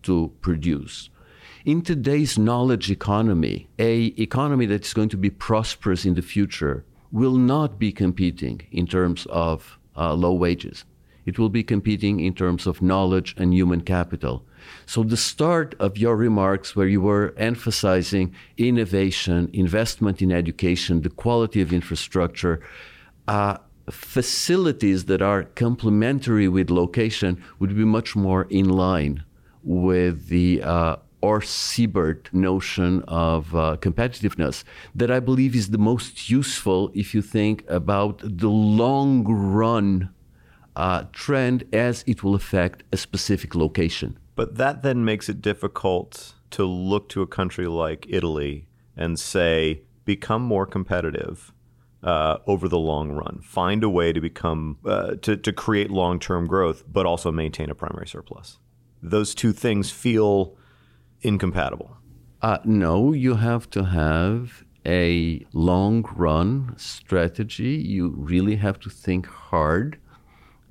to 0.05 0.31
produce. 0.43 1.11
In 1.65 1.81
today's 1.81 2.37
knowledge 2.39 2.91
economy, 2.91 3.69
a 3.79 4.13
economy 4.19 4.67
that's 4.67 4.93
going 4.93 5.09
to 5.09 5.17
be 5.17 5.31
prosperous 5.31 6.05
in 6.05 6.13
the 6.13 6.21
future 6.21 6.85
will 7.11 7.37
not 7.37 7.79
be 7.79 7.91
competing 7.91 8.61
in 8.71 8.87
terms 8.87 9.25
of 9.31 9.79
uh, 9.97 10.13
low 10.13 10.35
wages. 10.35 10.85
It 11.25 11.39
will 11.39 11.49
be 11.49 11.63
competing 11.63 12.21
in 12.21 12.35
terms 12.35 12.67
of 12.67 12.83
knowledge 12.83 13.35
and 13.39 13.55
human 13.55 13.81
capital. 13.81 14.45
So, 14.85 15.03
the 15.03 15.17
start 15.17 15.75
of 15.79 15.97
your 15.97 16.17
remarks, 16.17 16.77
where 16.77 16.87
you 16.87 17.01
were 17.01 17.33
emphasizing 17.39 18.35
innovation, 18.59 19.49
investment 19.55 20.21
in 20.21 20.33
education, 20.33 21.01
the 21.01 21.09
quality 21.09 21.63
of 21.63 21.73
infrastructure, 21.73 22.61
uh, 23.27 23.57
facilities 23.91 25.07
that 25.07 25.23
are 25.23 25.45
complementary 25.45 26.47
with 26.47 26.69
location, 26.69 27.43
would 27.59 27.75
be 27.75 27.87
much 27.87 28.15
more 28.15 28.43
in 28.51 28.69
line 28.69 29.25
with 29.63 30.29
the 30.29 30.63
uh, 30.63 30.97
Horst 31.25 31.55
Siebert 31.55 32.29
notion 32.35 33.03
of 33.09 33.57
uh, 33.57 33.79
competitiveness 33.81 34.63
that 34.95 35.11
I 35.11 35.21
believe 35.21 35.57
is 35.57 35.71
the 35.71 35.79
most 35.79 36.29
useful 36.29 36.91
if 36.93 37.15
you 37.15 37.23
think 37.23 37.65
about 37.67 38.21
the 38.23 38.51
long 38.51 39.25
run 39.25 40.11
uh, 40.77 41.05
trend 41.13 41.65
as 41.73 42.05
it 42.07 42.23
will 42.23 42.35
affect 42.35 42.83
a 42.93 42.99
specific 42.99 43.55
location. 43.55 44.19
But 44.37 44.57
that 44.57 44.83
then 44.83 45.03
makes 45.03 45.31
it 45.31 45.41
difficult 45.41 46.35
to 46.51 46.67
look 46.67 47.09
to 47.09 47.23
a 47.23 47.27
country 47.27 47.69
like 47.69 48.05
Italy 48.11 48.67
and 48.95 49.19
say, 49.19 49.81
become 50.05 50.43
more 50.43 50.67
competitive. 50.67 51.53
Uh, 52.03 52.37
over 52.47 52.69
the 52.69 52.79
long 52.79 53.13
run, 53.13 53.41
find 53.43 53.83
a 53.83 53.89
way 53.89 54.13
to 54.13 54.21
become 54.21 54.77
uh, 54.85 55.15
to 55.23 55.39
to 55.39 55.51
create 55.55 55.91
long 55.91 56.19
term 56.21 56.47
growth, 56.47 56.85
but 56.87 57.07
also 57.07 57.33
maintain 57.33 57.71
a 57.71 57.75
primary 57.75 58.07
surplus. 58.07 58.59
Those 59.03 59.35
two 59.35 59.55
things 59.55 59.91
feel 59.91 60.55
incompatible. 61.25 61.97
Uh, 62.43 62.59
no, 62.65 63.13
you 63.13 63.35
have 63.35 63.71
to 63.71 63.85
have 63.85 64.65
a 64.87 65.45
long 65.53 66.05
run 66.15 66.75
strategy. 66.77 67.75
You 67.77 68.11
really 68.11 68.57
have 68.57 68.79
to 68.81 68.91
think 68.91 69.27
hard 69.27 69.99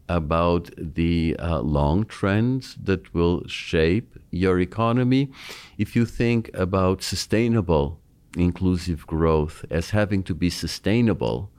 about 0.08 0.70
the 0.78 1.36
uh, 1.40 1.62
long 1.62 2.06
trends 2.06 2.76
that 2.84 3.14
will 3.14 3.48
shape 3.48 4.20
your 4.30 4.60
economy. 4.60 5.32
If 5.78 5.96
you 5.96 6.06
think 6.06 6.52
about 6.54 7.02
sustainable 7.02 8.00
inclusive 8.38 9.06
growth 9.08 9.66
as 9.70 9.92
having 9.92 10.24
to 10.24 10.36
be 10.36 10.50
sustainable, 10.50 11.52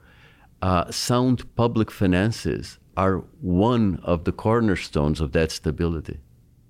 uh, 0.63 0.91
sound 0.91 1.55
public 1.57 1.91
finances 1.91 2.79
are 2.97 3.19
one 3.41 4.01
of 4.03 4.25
the 4.25 4.33
cornerstones 4.33 5.21
of 5.21 5.33
that 5.33 5.51
stability. 5.51 6.21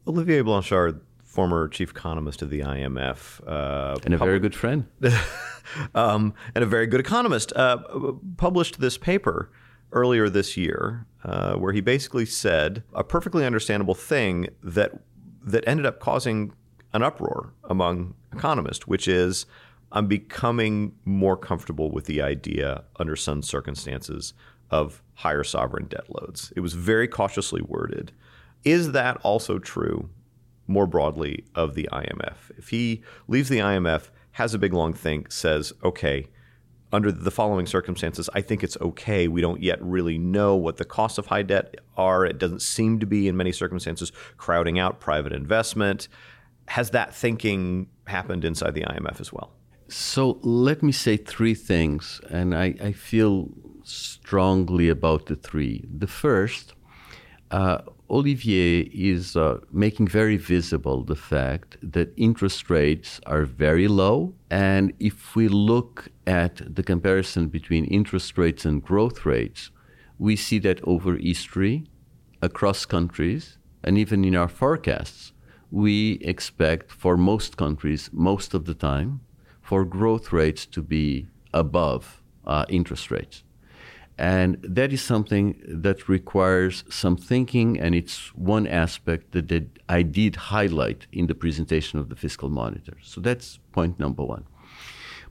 Olivier 0.07 0.43
Blanchard, 0.43 1.01
former 1.35 1.67
chief 1.67 1.91
economist 1.91 2.43
of 2.43 2.51
the 2.51 2.61
IMF, 2.61 3.41
uh, 3.45 3.99
and 4.05 4.15
a 4.15 4.19
pub- 4.19 4.29
very 4.29 4.39
good 4.39 4.55
friend, 4.55 4.87
um, 5.97 6.33
and 6.55 6.63
a 6.63 6.67
very 6.67 6.87
good 6.87 7.01
economist, 7.01 7.53
uh, 7.57 7.79
published 8.37 8.79
this 8.79 8.97
paper 8.97 9.51
earlier 9.91 10.29
this 10.29 10.57
year, 10.57 11.07
uh, 11.25 11.55
where 11.55 11.73
he 11.73 11.81
basically 11.81 12.25
said 12.25 12.85
a 12.93 13.03
perfectly 13.03 13.45
understandable 13.45 13.97
thing 13.97 14.49
that 14.63 14.93
that 15.43 15.67
ended 15.67 15.85
up 15.85 15.99
causing 15.99 16.53
an 16.93 17.03
uproar 17.03 17.53
among 17.65 18.15
economists, 18.33 18.87
which 18.87 19.09
is 19.09 19.45
I'm 19.91 20.07
becoming 20.07 20.95
more 21.05 21.37
comfortable 21.37 21.91
with 21.91 22.07
the 22.07 22.23
idea 22.23 22.85
under 23.01 23.17
some 23.17 23.43
circumstances 23.43 24.35
of 24.71 25.03
higher 25.15 25.43
sovereign 25.45 25.87
debt 25.87 26.05
loads. 26.09 26.53
It 26.55 26.61
was 26.61 26.75
very 26.75 27.09
cautiously 27.09 27.61
worded. 27.61 28.13
Is 28.65 28.93
that 28.93 29.17
also 29.19 29.59
true 29.59 30.09
more 30.67 30.87
broadly 30.87 31.45
of 31.55 31.75
the 31.75 31.89
IMF? 31.93 32.51
If 32.57 32.71
he 32.71 33.03
leaves 33.29 33.49
the 33.49 33.59
IMF, 33.59 34.11
has 34.33 34.55
a 34.55 34.59
big 34.59 34.73
long 34.73 34.93
think, 34.93 35.31
says, 35.31 35.73
okay, 35.83 36.29
under 36.93 37.11
the 37.11 37.31
following 37.31 37.67
circumstances, 37.67 38.31
I 38.35 38.41
think 38.41 38.63
it's 38.63 38.77
okay. 38.81 39.27
We 39.27 39.41
don't 39.41 39.63
yet 39.63 39.83
really 39.83 40.17
know 40.17 40.55
what 40.55 40.77
the 40.77 40.85
costs 40.85 41.19
of 41.19 41.27
high 41.27 41.43
debt 41.43 41.77
are. 41.97 42.25
It 42.25 42.39
doesn't 42.39 42.63
seem 42.63 43.01
to 43.01 43.07
be, 43.07 43.27
in 43.27 43.37
many 43.37 43.53
circumstances, 43.53 44.13
crowding 44.37 44.79
out 44.79 45.01
private 45.01 45.33
investment. 45.33 46.09
Has 46.69 46.91
that 46.91 47.15
thinking 47.15 47.89
happened 48.07 48.45
inside 48.45 48.75
the 48.75 48.83
IMF 48.83 49.21
as 49.21 49.33
well? 49.33 49.53
So 49.89 50.39
let 50.43 50.83
me 50.83 50.93
say 50.93 51.17
three 51.17 51.55
things, 51.55 52.21
and 52.31 52.55
I, 52.55 52.75
I 52.81 52.93
feel 52.93 53.49
strongly 53.83 54.89
about 54.89 55.27
the 55.27 55.37
three. 55.37 55.85
The 55.93 56.07
first, 56.07 56.75
uh, 57.51 57.79
Olivier 58.11 58.81
is 58.93 59.35
uh, 59.35 59.61
making 59.73 60.09
very 60.09 60.37
visible 60.37 61.03
the 61.03 61.17
fact 61.17 61.79
that 61.83 62.13
interest 62.17 62.69
rates 62.69 63.19
are 63.27 63.45
very 63.45 63.89
low. 63.89 64.35
And 64.51 64.93
if 65.01 65.35
we 65.35 65.49
look 65.49 66.09
at 66.27 66.75
the 66.75 66.83
comparison 66.83 67.49
between 67.49 67.87
interest 67.87 68.37
rates 68.37 68.67
and 68.67 68.83
growth 68.83 69.25
rates, 69.25 69.71
we 70.19 70.37
see 70.37 70.59
that 70.61 70.81
over 70.85 71.17
history, 71.17 71.87
across 72.43 72.85
countries, 72.85 73.57
and 73.83 73.97
even 73.97 74.23
in 74.25 74.37
our 74.37 74.49
forecasts, 74.49 75.33
we 75.71 76.13
expect 76.21 76.93
for 76.93 77.17
most 77.17 77.57
countries, 77.57 78.11
most 78.13 78.53
of 78.53 78.67
the 78.67 78.75
time, 78.75 79.21
for 79.63 79.85
growth 79.85 80.31
rates 80.31 80.67
to 80.67 80.83
be 80.83 81.27
above 81.55 82.23
uh, 82.47 82.67
interest 82.69 83.11
rates. 83.11 83.44
And 84.17 84.59
that 84.63 84.93
is 84.93 85.03
something 85.03 85.61
that 85.67 86.09
requires 86.09 86.85
some 86.89 87.17
thinking, 87.17 87.81
and 87.81 87.95
it's 87.95 88.33
one 88.35 88.67
aspect 88.67 89.33
that 89.33 89.69
I 89.89 90.03
did 90.03 90.37
highlight 90.37 91.09
in 91.13 91.27
the 91.27 91.35
presentation 91.35 91.99
of 91.99 92.09
the 92.11 92.17
fiscal 92.17 92.49
monitor. 92.49 92.97
So 93.03 93.21
that's 93.21 93.59
point 93.73 93.99
number 93.99 94.25
one. 94.25 94.45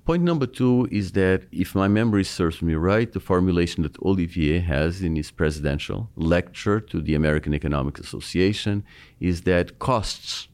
Point 0.05 0.23
number 0.23 0.45
two 0.45 0.89
is 0.91 1.13
that, 1.13 1.43
if 1.53 1.75
my 1.75 1.87
memory 1.87 2.25
serves 2.25 2.61
me 2.61 2.73
right, 2.73 3.09
the 3.09 3.21
formulation 3.21 3.83
that 3.83 3.97
Olivier 4.01 4.59
has 4.59 5.01
in 5.01 5.15
his 5.15 5.31
presidential 5.31 6.09
lecture 6.17 6.81
to 6.81 7.01
the 7.01 7.15
American 7.15 7.53
Economic 7.53 7.99
Association 7.99 8.83
is 9.21 9.43
that 9.43 9.79
costs 9.79 10.49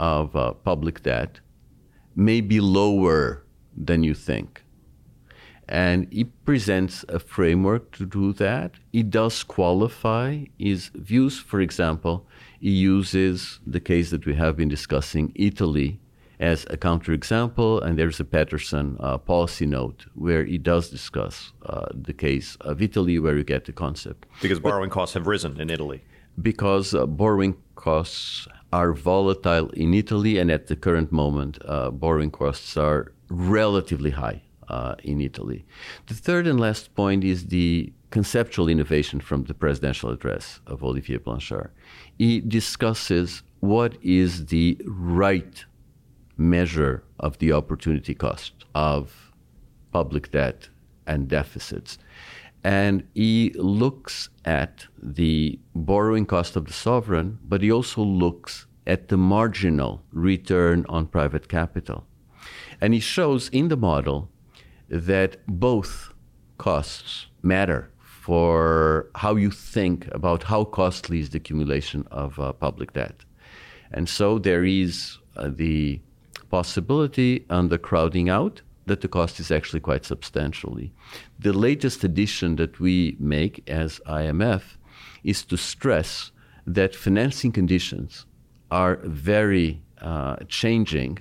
of 0.00 0.34
uh, 0.34 0.52
public 0.52 1.04
debt 1.04 1.38
may 2.16 2.40
be 2.40 2.58
lower 2.60 3.44
than 3.76 4.02
you 4.02 4.14
think 4.14 4.64
and 5.68 6.08
it 6.10 6.28
presents 6.44 7.04
a 7.08 7.18
framework 7.18 7.92
to 7.92 8.06
do 8.06 8.32
that. 8.34 8.72
It 8.92 9.10
does 9.10 9.42
qualify 9.42 10.44
his 10.58 10.88
views. 10.94 11.38
For 11.38 11.60
example, 11.60 12.26
he 12.58 12.70
uses 12.70 13.60
the 13.66 13.80
case 13.80 14.10
that 14.10 14.24
we 14.24 14.34
have 14.34 14.56
been 14.56 14.68
discussing, 14.68 15.32
Italy, 15.34 16.00
as 16.40 16.64
a 16.70 16.76
counterexample, 16.76 17.82
and 17.82 17.98
there's 17.98 18.20
a 18.20 18.24
Peterson 18.24 18.96
uh, 19.00 19.18
policy 19.18 19.66
note 19.66 20.06
where 20.14 20.44
he 20.44 20.56
does 20.56 20.88
discuss 20.88 21.52
uh, 21.66 21.86
the 21.92 22.14
case 22.14 22.56
of 22.60 22.80
Italy, 22.80 23.18
where 23.18 23.36
you 23.36 23.44
get 23.44 23.64
the 23.64 23.72
concept. 23.72 24.24
Because 24.40 24.60
borrowing 24.60 24.88
but, 24.88 24.94
costs 24.94 25.14
have 25.14 25.26
risen 25.26 25.60
in 25.60 25.68
Italy. 25.68 26.02
Because 26.40 26.94
uh, 26.94 27.06
borrowing 27.06 27.56
costs 27.74 28.46
are 28.72 28.92
volatile 28.92 29.68
in 29.70 29.92
Italy, 29.92 30.38
and 30.38 30.50
at 30.50 30.68
the 30.68 30.76
current 30.76 31.10
moment, 31.10 31.58
uh, 31.64 31.90
borrowing 31.90 32.30
costs 32.30 32.76
are 32.76 33.12
relatively 33.28 34.10
high 34.10 34.42
uh, 34.68 34.94
in 35.02 35.20
Italy. 35.20 35.64
The 36.06 36.14
third 36.14 36.46
and 36.46 36.60
last 36.60 36.94
point 36.94 37.24
is 37.24 37.46
the 37.46 37.92
conceptual 38.10 38.68
innovation 38.68 39.20
from 39.20 39.44
the 39.44 39.54
presidential 39.54 40.10
address 40.10 40.60
of 40.66 40.82
Olivier 40.82 41.18
Blanchard. 41.18 41.70
He 42.18 42.40
discusses 42.40 43.42
what 43.60 43.96
is 44.02 44.46
the 44.46 44.80
right 44.86 45.64
measure 46.36 47.02
of 47.18 47.38
the 47.38 47.52
opportunity 47.52 48.14
cost 48.14 48.52
of 48.74 49.32
public 49.92 50.30
debt 50.30 50.68
and 51.06 51.28
deficits. 51.28 51.98
And 52.64 53.06
he 53.14 53.52
looks 53.56 54.30
at 54.44 54.86
the 55.02 55.58
borrowing 55.74 56.26
cost 56.26 56.56
of 56.56 56.66
the 56.66 56.72
sovereign, 56.72 57.38
but 57.44 57.62
he 57.62 57.70
also 57.70 58.02
looks 58.02 58.66
at 58.86 59.08
the 59.08 59.16
marginal 59.16 60.02
return 60.12 60.84
on 60.88 61.06
private 61.06 61.48
capital. 61.48 62.06
And 62.80 62.94
he 62.94 63.00
shows 63.00 63.48
in 63.50 63.68
the 63.68 63.76
model 63.76 64.30
that 64.88 65.36
both 65.46 66.12
costs 66.58 67.26
matter 67.42 67.90
for 68.00 69.08
how 69.14 69.36
you 69.36 69.50
think 69.50 70.06
about 70.12 70.42
how 70.42 70.64
costly 70.64 71.20
is 71.20 71.30
the 71.30 71.38
accumulation 71.38 72.06
of 72.10 72.38
uh, 72.38 72.52
public 72.52 72.92
debt. 72.92 73.24
And 73.90 74.08
so 74.08 74.38
there 74.38 74.64
is 74.64 75.18
uh, 75.36 75.48
the 75.48 76.00
possibility 76.50 77.46
under 77.48 77.78
crowding 77.78 78.28
out 78.28 78.60
that 78.86 79.00
the 79.00 79.08
cost 79.08 79.38
is 79.38 79.50
actually 79.50 79.80
quite 79.80 80.04
substantially. 80.04 80.92
The 81.38 81.52
latest 81.52 82.04
addition 82.04 82.56
that 82.56 82.80
we 82.80 83.16
make 83.18 83.62
as 83.68 84.00
IMF 84.06 84.62
is 85.24 85.44
to 85.44 85.56
stress 85.56 86.32
that 86.66 86.94
financing 86.94 87.52
conditions 87.52 88.26
are 88.70 88.96
very 89.04 89.80
uh, 90.00 90.36
changing, 90.48 91.18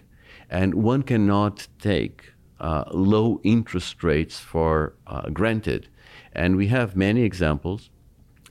and 0.49 0.73
one 0.73 1.03
cannot 1.03 1.67
take 1.79 2.33
uh, 2.59 2.85
low 2.91 3.39
interest 3.43 4.03
rates 4.03 4.39
for 4.39 4.93
uh, 5.07 5.29
granted. 5.29 5.87
And 6.33 6.55
we 6.55 6.67
have 6.67 6.95
many 6.95 7.23
examples 7.23 7.89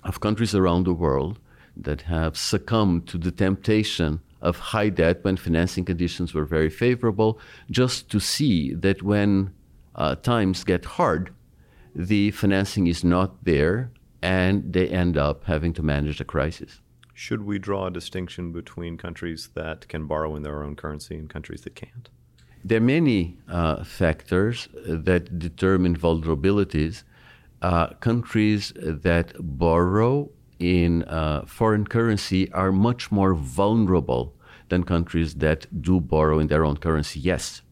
of 0.03 0.21
countries 0.21 0.55
around 0.55 0.85
the 0.85 0.95
world 0.95 1.39
that 1.77 2.03
have 2.03 2.37
succumbed 2.37 3.07
to 3.09 3.19
the 3.19 3.31
temptation 3.31 4.21
of 4.41 4.59
high 4.59 4.89
debt 4.89 5.25
when 5.25 5.37
financing 5.37 5.85
conditions 5.85 6.35
were 6.35 6.45
very 6.45 6.71
favorable, 6.71 7.39
just 7.71 8.11
to 8.11 8.21
see 8.21 8.75
that 8.75 9.03
when 9.03 9.53
uh, 9.95 10.15
times 10.17 10.65
get 10.65 10.85
hard, 10.85 11.33
the 11.95 12.31
financing 12.31 12.87
is 12.87 13.03
not 13.03 13.45
there 13.45 13.91
and 14.23 14.73
they 14.73 14.89
end 14.89 15.17
up 15.17 15.45
having 15.45 15.73
to 15.73 15.83
manage 15.83 16.19
the 16.19 16.25
crisis. 16.25 16.81
Should 17.15 17.45
we 17.45 17.59
draw 17.59 17.87
a 17.87 17.91
distinction 17.91 18.53
between 18.53 18.99
countries 18.99 19.51
that 19.55 19.89
can 19.89 20.07
borrow 20.07 20.37
in 20.37 20.43
their 20.43 20.63
own 20.63 20.77
currency 20.77 21.17
and 21.17 21.31
countries 21.31 21.63
that 21.63 21.75
can't? 21.75 22.11
There 22.67 22.79
are 22.79 22.81
many 22.81 23.37
uh, 23.49 23.85
factors 23.85 24.69
that 24.85 25.39
determine 25.39 25.97
vulnerabilities. 25.97 27.05
Uh, 27.63 27.91
countries 28.01 28.73
that 28.75 29.33
borrow 29.39 30.31
in 30.59 31.05
uh, 31.05 31.45
foreign 31.47 31.87
currency 31.87 32.51
are 32.51 32.73
much 32.73 33.13
more 33.13 33.35
vulnerable 33.35 34.35
than 34.69 34.83
countries 34.83 35.37
that 35.37 35.81
do 35.81 36.01
borrow 36.01 36.41
in 36.41 36.49
their 36.49 36.65
own 36.65 36.77
currency. 36.77 37.21
Yes. 37.21 37.63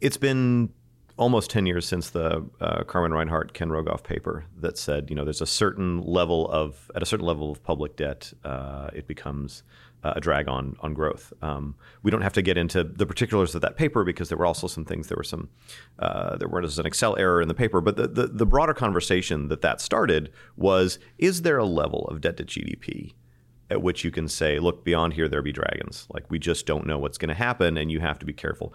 It's 0.00 0.16
been 0.16 0.70
almost 1.16 1.50
10 1.50 1.66
years 1.66 1.84
since 1.84 2.10
the 2.10 2.48
uh, 2.60 2.84
Carmen 2.84 3.12
Reinhart 3.12 3.52
Ken 3.52 3.68
Rogoff 3.68 4.04
paper 4.04 4.44
that 4.60 4.78
said, 4.78 5.10
you 5.10 5.16
know, 5.16 5.24
there's 5.24 5.42
a 5.42 5.46
certain 5.46 6.02
level 6.02 6.48
of, 6.52 6.88
at 6.94 7.02
a 7.02 7.06
certain 7.06 7.26
level 7.26 7.50
of 7.50 7.64
public 7.64 7.96
debt, 7.96 8.32
uh, 8.44 8.90
it 8.94 9.08
becomes 9.08 9.64
uh, 9.64 9.89
a 10.02 10.20
drag 10.20 10.48
on 10.48 10.76
on 10.80 10.94
growth. 10.94 11.32
Um, 11.42 11.74
we 12.02 12.10
don't 12.10 12.22
have 12.22 12.32
to 12.34 12.42
get 12.42 12.56
into 12.56 12.84
the 12.84 13.06
particulars 13.06 13.54
of 13.54 13.60
that 13.62 13.76
paper 13.76 14.04
because 14.04 14.28
there 14.28 14.38
were 14.38 14.46
also 14.46 14.66
some 14.66 14.84
things. 14.84 15.08
There 15.08 15.16
were 15.16 15.24
some 15.24 15.48
uh, 15.98 16.36
there 16.36 16.48
was 16.48 16.78
an 16.78 16.86
Excel 16.86 17.16
error 17.16 17.42
in 17.42 17.48
the 17.48 17.54
paper, 17.54 17.80
but 17.80 17.96
the, 17.96 18.08
the, 18.08 18.26
the 18.28 18.46
broader 18.46 18.74
conversation 18.74 19.48
that 19.48 19.60
that 19.62 19.80
started 19.80 20.32
was: 20.56 20.98
Is 21.18 21.42
there 21.42 21.58
a 21.58 21.66
level 21.66 22.06
of 22.08 22.20
debt 22.20 22.36
to 22.38 22.44
GDP 22.44 23.14
at 23.70 23.82
which 23.82 24.04
you 24.04 24.10
can 24.10 24.26
say, 24.26 24.58
look, 24.58 24.84
beyond 24.84 25.14
here 25.14 25.28
there 25.28 25.42
be 25.42 25.52
dragons. 25.52 26.06
Like 26.12 26.28
we 26.28 26.38
just 26.38 26.66
don't 26.66 26.86
know 26.86 26.98
what's 26.98 27.18
going 27.18 27.28
to 27.28 27.34
happen, 27.34 27.76
and 27.76 27.90
you 27.90 28.00
have 28.00 28.18
to 28.18 28.26
be 28.26 28.32
careful. 28.32 28.74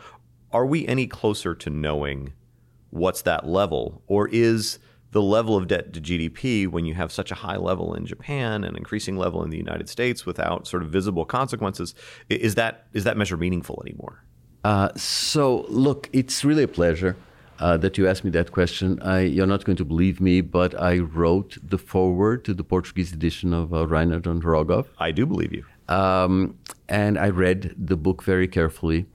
Are 0.51 0.65
we 0.65 0.88
any 0.88 1.05
closer 1.05 1.53
to 1.53 1.70
knowing 1.70 2.34
what's 2.91 3.22
that 3.24 3.46
level, 3.46 4.01
or 4.08 4.29
is 4.29 4.79
the 5.15 5.22
level 5.22 5.55
of 5.55 5.69
debt 5.69 5.93
to 5.93 6.01
GDP 6.01 6.67
when 6.67 6.84
you 6.84 6.93
have 6.93 7.10
such 7.10 7.31
a 7.31 7.36
high 7.36 7.55
level 7.55 7.93
in 7.93 8.05
Japan 8.05 8.65
and 8.65 8.75
increasing 8.75 9.15
level 9.15 9.41
in 9.45 9.50
the 9.50 9.55
United 9.55 9.88
States 9.88 10.25
without 10.25 10.67
sort 10.67 10.84
of 10.84 10.89
visible 10.89 11.24
consequences, 11.24 11.95
is 12.27 12.55
that 12.55 12.88
is 12.91 13.05
that 13.05 13.15
measure 13.15 13.38
meaningful 13.38 13.81
anymore? 13.86 14.25
Uh, 14.65 14.89
so 14.98 15.65
look, 15.69 16.10
it's 16.12 16.43
really 16.43 16.63
a 16.63 16.67
pleasure 16.67 17.15
uh, 17.60 17.77
that 17.77 17.98
you 17.98 18.10
asked 18.10 18.25
me 18.25 18.31
that 18.31 18.51
question. 18.51 19.01
I, 19.01 19.22
you're 19.22 19.48
not 19.48 19.63
going 19.63 19.77
to 19.77 19.86
believe 19.86 20.19
me, 20.19 20.41
but 20.41 20.77
I 20.77 20.98
wrote 20.98 21.57
the 21.63 21.77
foreword 21.77 22.43
to 22.43 22.53
the 22.53 22.65
Portuguese 22.65 23.13
edition 23.13 23.53
of 23.53 23.74
uh, 23.74 23.88
Reinhart 23.88 24.27
and 24.27 24.43
Rogoff. 24.43 24.88
I 24.98 25.12
do 25.12 25.25
believe 25.25 25.53
you. 25.53 25.63
Um, 25.88 26.57
and 26.89 27.17
I 27.17 27.29
read 27.29 27.74
the 27.77 27.95
book 27.95 28.22
very 28.22 28.50
carefully. 28.50 29.05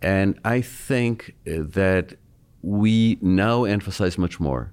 And 0.00 0.38
I 0.44 0.60
think 0.60 1.34
that 1.44 2.14
we 2.62 3.18
now 3.20 3.64
emphasize 3.64 4.16
much 4.16 4.38
more 4.38 4.72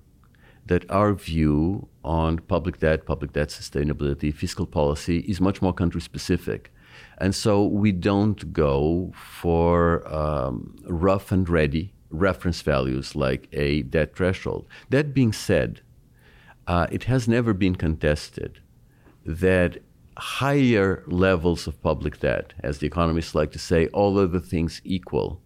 that 0.67 0.89
our 0.89 1.13
view 1.13 1.88
on 2.03 2.39
public 2.39 2.79
debt, 2.79 3.05
public 3.05 3.33
debt 3.33 3.50
sustainability, 3.50 4.33
fiscal 4.33 4.65
policy 4.65 5.19
is 5.19 5.41
much 5.41 5.62
more 5.62 5.74
country 5.74 6.01
specific. 6.01 6.74
And 7.19 7.33
so 7.33 7.65
we 7.65 7.91
don't 7.91 8.53
go 8.53 9.12
for 9.15 10.07
um, 10.13 10.75
rough 10.86 11.31
and 11.31 11.47
ready 11.47 11.93
reference 12.09 12.62
values 12.62 13.15
like 13.15 13.47
a 13.51 13.81
debt 13.83 14.15
threshold. 14.15 14.67
That 14.89 15.13
being 15.13 15.33
said, 15.33 15.81
uh, 16.67 16.88
it 16.91 17.05
has 17.05 17.27
never 17.27 17.53
been 17.53 17.75
contested 17.75 18.59
that 19.25 19.79
higher 20.17 21.03
levels 21.07 21.67
of 21.67 21.81
public 21.81 22.19
debt, 22.19 22.53
as 22.62 22.79
the 22.79 22.88
economists 22.88 23.36
like 23.36 23.51
to 23.51 23.59
say, 23.59 23.88
all 23.88 24.17
other 24.17 24.39
things 24.39 24.82
equal, 24.84 25.41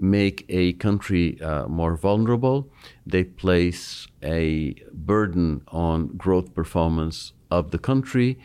make 0.00 0.46
a 0.48 0.72
country 0.74 1.40
uh, 1.42 1.68
more 1.68 1.94
vulnerable. 1.94 2.68
They 3.06 3.24
place 3.24 4.08
a 4.22 4.74
burden 4.92 5.62
on 5.68 6.16
growth 6.16 6.54
performance 6.54 7.32
of 7.50 7.70
the 7.70 7.78
country, 7.78 8.38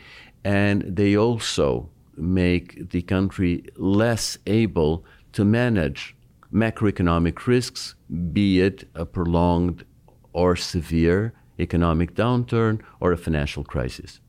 and 0.44 0.82
they 0.82 1.16
also 1.16 1.88
make 2.16 2.90
the 2.90 3.02
country 3.02 3.64
less 3.76 4.38
able 4.46 5.04
to 5.32 5.44
manage 5.44 6.14
macroeconomic 6.52 7.46
risks, 7.46 7.94
be 8.32 8.60
it 8.60 8.88
a 8.94 9.04
prolonged 9.04 9.84
or 10.32 10.56
severe 10.56 11.32
economic 11.58 12.14
downturn 12.14 12.80
or 13.00 13.12
a 13.12 13.16
financial 13.16 13.64
crisis. 13.64 14.20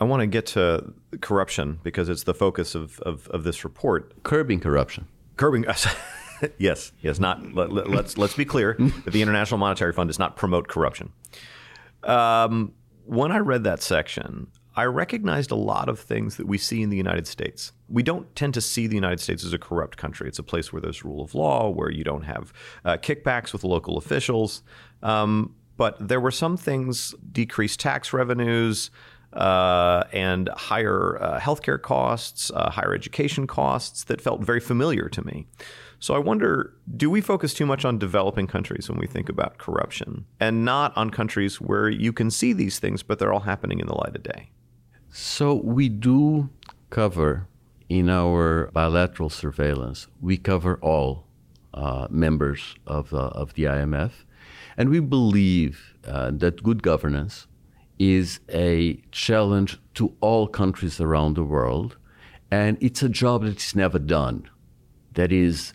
I 0.00 0.04
want 0.04 0.20
to 0.20 0.26
get 0.26 0.46
to 0.46 0.92
corruption 1.20 1.78
because 1.82 2.08
it's 2.08 2.24
the 2.24 2.34
focus 2.34 2.74
of, 2.74 2.98
of, 3.00 3.28
of 3.28 3.44
this 3.44 3.64
report. 3.64 4.22
Curbing 4.24 4.60
corruption. 4.60 5.06
Curbing. 5.36 5.64
yes, 6.58 6.92
yes. 7.00 7.18
Not 7.18 7.54
let, 7.54 7.70
us 7.70 7.88
let's, 7.88 8.18
let's 8.18 8.34
be 8.34 8.44
clear 8.44 8.76
that 8.78 9.10
the 9.12 9.22
International 9.22 9.58
Monetary 9.58 9.92
Fund 9.92 10.08
does 10.08 10.18
not 10.18 10.36
promote 10.36 10.68
corruption. 10.68 11.12
Um, 12.02 12.72
when 13.04 13.32
I 13.32 13.38
read 13.38 13.64
that 13.64 13.82
section, 13.82 14.48
I 14.76 14.84
recognized 14.84 15.50
a 15.50 15.56
lot 15.56 15.88
of 15.88 16.00
things 16.00 16.36
that 16.36 16.46
we 16.46 16.58
see 16.58 16.82
in 16.82 16.90
the 16.90 16.96
United 16.96 17.26
States. 17.26 17.72
We 17.88 18.02
don't 18.02 18.34
tend 18.34 18.54
to 18.54 18.60
see 18.60 18.86
the 18.86 18.96
United 18.96 19.20
States 19.20 19.44
as 19.44 19.52
a 19.52 19.58
corrupt 19.58 19.96
country. 19.96 20.26
It's 20.26 20.38
a 20.38 20.44
place 20.44 20.72
where 20.72 20.82
there's 20.82 21.04
rule 21.04 21.22
of 21.22 21.34
law, 21.34 21.70
where 21.70 21.90
you 21.90 22.02
don't 22.02 22.24
have 22.24 22.52
uh, 22.84 22.96
kickbacks 22.96 23.52
with 23.52 23.62
local 23.62 23.96
officials. 23.96 24.62
Um, 25.02 25.54
but 25.76 25.96
there 26.08 26.20
were 26.20 26.32
some 26.32 26.56
things 26.56 27.14
decreased 27.30 27.80
tax 27.80 28.12
revenues. 28.12 28.90
Uh, 29.32 30.04
and 30.12 30.48
higher 30.50 31.20
uh, 31.20 31.40
healthcare 31.40 31.82
costs, 31.82 32.52
uh, 32.54 32.70
higher 32.70 32.94
education 32.94 33.48
costs 33.48 34.04
that 34.04 34.20
felt 34.20 34.40
very 34.40 34.60
familiar 34.60 35.08
to 35.08 35.26
me. 35.26 35.44
So 36.04 36.12
I 36.14 36.18
wonder 36.18 36.74
do 36.98 37.08
we 37.08 37.22
focus 37.22 37.54
too 37.54 37.64
much 37.64 37.82
on 37.86 37.96
developing 37.96 38.46
countries 38.46 38.90
when 38.90 38.98
we 38.98 39.06
think 39.06 39.30
about 39.30 39.56
corruption 39.56 40.26
and 40.38 40.62
not 40.62 40.94
on 40.98 41.08
countries 41.08 41.62
where 41.62 41.88
you 41.88 42.12
can 42.12 42.30
see 42.30 42.52
these 42.52 42.78
things, 42.78 43.02
but 43.02 43.18
they're 43.18 43.32
all 43.32 43.48
happening 43.52 43.80
in 43.80 43.86
the 43.86 43.94
light 43.94 44.14
of 44.14 44.22
day? 44.22 44.50
So 45.08 45.54
we 45.54 45.88
do 45.88 46.50
cover 46.90 47.48
in 47.88 48.10
our 48.10 48.70
bilateral 48.74 49.30
surveillance, 49.30 50.08
we 50.20 50.36
cover 50.36 50.76
all 50.82 51.24
uh, 51.72 52.06
members 52.10 52.74
of, 52.86 53.14
uh, 53.14 53.28
of 53.28 53.54
the 53.54 53.62
IMF. 53.62 54.12
And 54.76 54.90
we 54.90 55.00
believe 55.00 55.94
uh, 56.06 56.32
that 56.34 56.62
good 56.62 56.82
governance 56.82 57.46
is 57.98 58.40
a 58.50 59.00
challenge 59.10 59.78
to 59.94 60.14
all 60.20 60.48
countries 60.48 61.00
around 61.00 61.36
the 61.36 61.44
world. 61.44 61.96
And 62.50 62.76
it's 62.82 63.02
a 63.02 63.08
job 63.08 63.44
that 63.44 63.56
is 63.56 63.74
never 63.74 63.98
done. 63.98 64.50
That 65.14 65.32
is, 65.32 65.72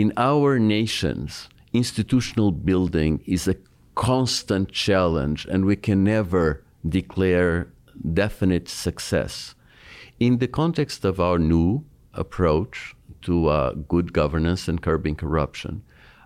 in 0.00 0.12
our 0.16 0.60
nations, 0.60 1.48
institutional 1.72 2.52
building 2.52 3.20
is 3.26 3.48
a 3.48 3.56
constant 3.96 4.70
challenge, 4.70 5.44
and 5.46 5.64
we 5.64 5.74
can 5.74 6.04
never 6.04 6.62
declare 6.88 7.72
definite 8.12 8.68
success. 8.68 9.56
In 10.20 10.38
the 10.38 10.46
context 10.46 11.04
of 11.04 11.18
our 11.18 11.36
new 11.36 11.84
approach 12.14 12.94
to 13.22 13.48
uh, 13.48 13.72
good 13.88 14.12
governance 14.12 14.68
and 14.68 14.80
curbing 14.80 15.16
corruption, 15.16 15.82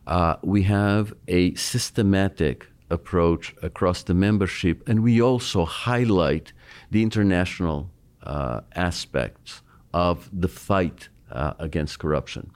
uh, 0.06 0.36
we 0.42 0.64
have 0.64 1.14
a 1.26 1.54
systematic 1.54 2.66
approach 2.90 3.54
across 3.62 4.02
the 4.02 4.12
membership, 4.12 4.86
and 4.86 5.02
we 5.02 5.22
also 5.22 5.64
highlight 5.64 6.52
the 6.90 7.02
international 7.02 7.90
uh, 8.22 8.60
aspects 8.74 9.62
of 9.94 10.28
the 10.30 10.48
fight 10.48 11.08
uh, 11.30 11.54
against 11.58 11.98
corruption. 11.98 12.50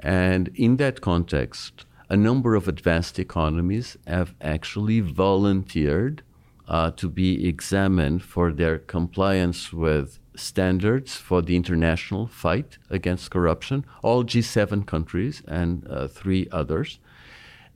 And 0.00 0.48
in 0.54 0.76
that 0.78 1.00
context, 1.00 1.84
a 2.08 2.16
number 2.16 2.54
of 2.54 2.66
advanced 2.66 3.18
economies 3.18 3.96
have 4.06 4.34
actually 4.40 5.00
volunteered 5.00 6.22
uh, 6.66 6.90
to 6.92 7.08
be 7.08 7.46
examined 7.46 8.22
for 8.22 8.52
their 8.52 8.78
compliance 8.78 9.72
with 9.72 10.18
standards 10.34 11.16
for 11.16 11.42
the 11.42 11.56
international 11.56 12.26
fight 12.26 12.78
against 12.88 13.30
corruption, 13.30 13.84
all 14.02 14.24
G7 14.24 14.86
countries 14.86 15.42
and 15.46 15.86
uh, 15.88 16.08
three 16.08 16.48
others. 16.50 16.98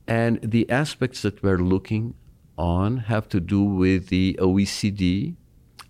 And 0.06 0.40
the 0.42 0.68
aspects 0.70 1.22
that 1.22 1.42
we're 1.42 1.58
looking 1.58 2.14
on 2.56 2.98
have 2.98 3.28
to 3.30 3.40
do 3.40 3.62
with 3.62 4.08
the 4.08 4.38
OECD 4.40 5.34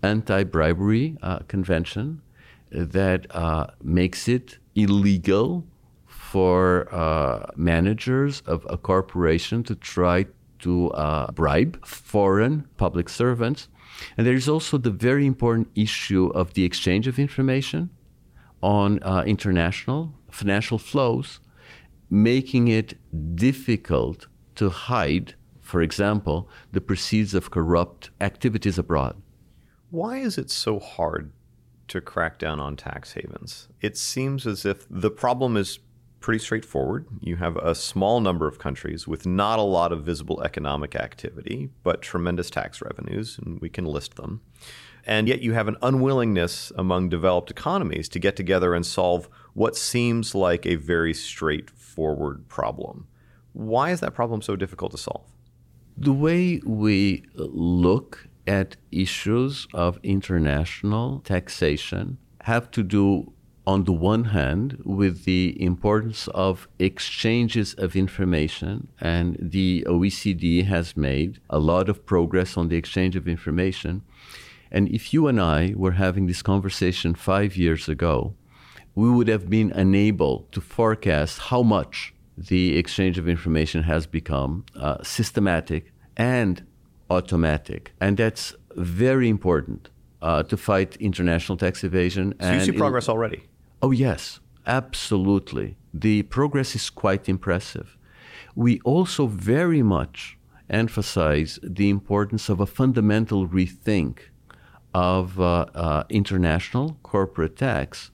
anti 0.01 0.43
bribery 0.43 1.17
uh, 1.21 1.39
convention 1.47 2.21
that 2.69 3.27
uh, 3.31 3.67
makes 3.81 4.27
it 4.27 4.57
illegal 4.75 5.65
for 6.31 6.87
uh, 6.93 7.51
managers 7.55 8.41
of 8.41 8.65
a 8.69 8.77
corporation 8.77 9.63
to 9.63 9.75
try 9.75 10.25
to 10.59 10.91
uh, 10.91 11.31
bribe 11.31 11.73
foreign 11.85 12.67
public 12.77 13.09
servants. 13.09 13.67
And 14.17 14.25
there 14.25 14.33
is 14.33 14.49
also 14.49 14.77
the 14.77 14.91
very 14.91 15.25
important 15.25 15.67
issue 15.75 16.27
of 16.33 16.53
the 16.53 16.63
exchange 16.63 17.07
of 17.07 17.19
information 17.19 17.89
on 18.61 18.99
uh, 19.03 19.23
international 19.25 20.13
financial 20.29 20.77
flows. 20.77 21.39
making 22.09 22.67
it 22.67 22.93
difficult 23.35 24.27
to 24.55 24.69
hide, 24.69 25.33
for 25.61 25.81
example, 25.81 26.47
the 26.71 26.81
proceeds 26.81 27.33
of 27.33 27.51
corrupt 27.51 28.11
activities 28.21 28.77
abroad. 28.77 29.15
Why 29.89 30.17
is 30.19 30.37
it 30.37 30.49
so 30.49 30.79
hard 30.79 31.31
to 31.87 32.01
crack 32.01 32.39
down 32.39 32.59
on 32.59 32.75
tax 32.75 33.13
havens? 33.13 33.67
It 33.81 33.97
seems 33.97 34.45
as 34.47 34.65
if 34.65 34.85
the 34.89 35.11
problem 35.11 35.57
is 35.57 35.79
pretty 36.25 36.43
straightforward. 36.43 37.05
You 37.21 37.35
have 37.35 37.55
a 37.57 37.75
small 37.75 38.19
number 38.19 38.47
of 38.47 38.57
countries 38.57 39.07
with 39.07 39.27
not 39.27 39.59
a 39.59 39.61
lot 39.61 39.91
of 39.91 40.03
visible 40.03 40.41
economic 40.41 40.95
activity, 40.95 41.69
but 41.83 42.01
tremendous 42.01 42.49
tax 42.49 42.81
revenues, 42.81 43.37
and 43.37 43.61
we 43.61 43.69
can 43.69 43.85
list 43.85 44.15
them. 44.15 44.41
And 45.05 45.27
yet 45.27 45.41
you 45.41 45.53
have 45.53 45.67
an 45.67 45.77
unwillingness 45.83 46.71
among 46.75 47.09
developed 47.09 47.51
economies 47.51 48.09
to 48.09 48.17
get 48.17 48.35
together 48.35 48.73
and 48.73 48.83
solve 48.83 49.29
what 49.53 49.75
seems 49.75 50.33
like 50.33 50.65
a 50.65 50.77
very 50.77 51.13
straightforward 51.13 52.47
problem. 52.47 53.05
Why 53.53 53.91
is 53.91 53.99
that 53.99 54.15
problem 54.15 54.41
so 54.41 54.55
difficult 54.55 54.93
to 54.93 54.97
solve? 54.97 55.27
The 55.95 56.11
way 56.11 56.59
we 56.65 57.23
look 57.35 58.27
at 58.47 58.77
issues 58.91 59.67
of 59.75 59.99
international 60.01 61.19
taxation 61.19 62.17
have 62.41 62.71
to 62.71 62.81
do 62.81 63.31
on 63.67 63.85
the 63.85 63.93
one 63.93 64.25
hand, 64.25 64.81
with 64.85 65.25
the 65.25 65.61
importance 65.61 66.27
of 66.29 66.67
exchanges 66.77 67.73
of 67.75 67.95
information, 67.95 68.87
and 69.01 69.37
the 69.39 69.83
OECD 69.87 70.65
has 70.65 70.95
made 70.95 71.39
a 71.49 71.57
lot 71.57 71.89
of 71.89 72.05
progress 72.05 72.57
on 72.57 72.67
the 72.69 72.77
exchange 72.77 73.15
of 73.15 73.27
information. 73.27 74.03
And 74.71 74.87
if 74.89 75.13
you 75.13 75.27
and 75.27 75.39
I 75.41 75.73
were 75.75 75.93
having 75.93 76.27
this 76.27 76.41
conversation 76.41 77.15
five 77.15 77.57
years 77.57 77.89
ago, 77.89 78.35
we 78.93 79.09
would 79.09 79.27
have 79.27 79.49
been 79.49 79.71
unable 79.71 80.47
to 80.51 80.61
forecast 80.61 81.39
how 81.39 81.63
much 81.63 82.13
the 82.37 82.77
exchange 82.77 83.17
of 83.17 83.27
information 83.27 83.83
has 83.83 84.05
become 84.05 84.65
uh, 84.75 85.01
systematic 85.03 85.91
and 86.15 86.65
automatic. 87.09 87.93
And 87.99 88.17
that's 88.17 88.53
very 88.75 89.27
important 89.29 89.89
uh, 90.21 90.43
to 90.43 90.57
fight 90.57 90.95
international 90.97 91.57
tax 91.57 91.83
evasion. 91.83 92.33
So 92.41 92.51
you 92.51 92.59
see 92.61 92.71
progress 92.71 93.09
already? 93.09 93.43
Oh, 93.85 93.91
yes, 93.91 94.39
absolutely. 94.65 95.77
The 95.93 96.23
progress 96.23 96.73
is 96.73 96.89
quite 96.89 97.29
impressive. 97.29 97.95
We 98.55 98.79
also 98.79 99.27
very 99.27 99.83
much 99.83 100.39
emphasize 100.71 101.59
the 101.61 101.91
importance 101.91 102.49
of 102.49 102.59
a 102.59 102.65
fundamental 102.65 103.47
rethink 103.47 104.31
of 104.91 105.39
uh, 105.39 105.67
uh, 105.75 106.03
international 106.09 106.97
corporate 107.03 107.57
tax 107.57 108.09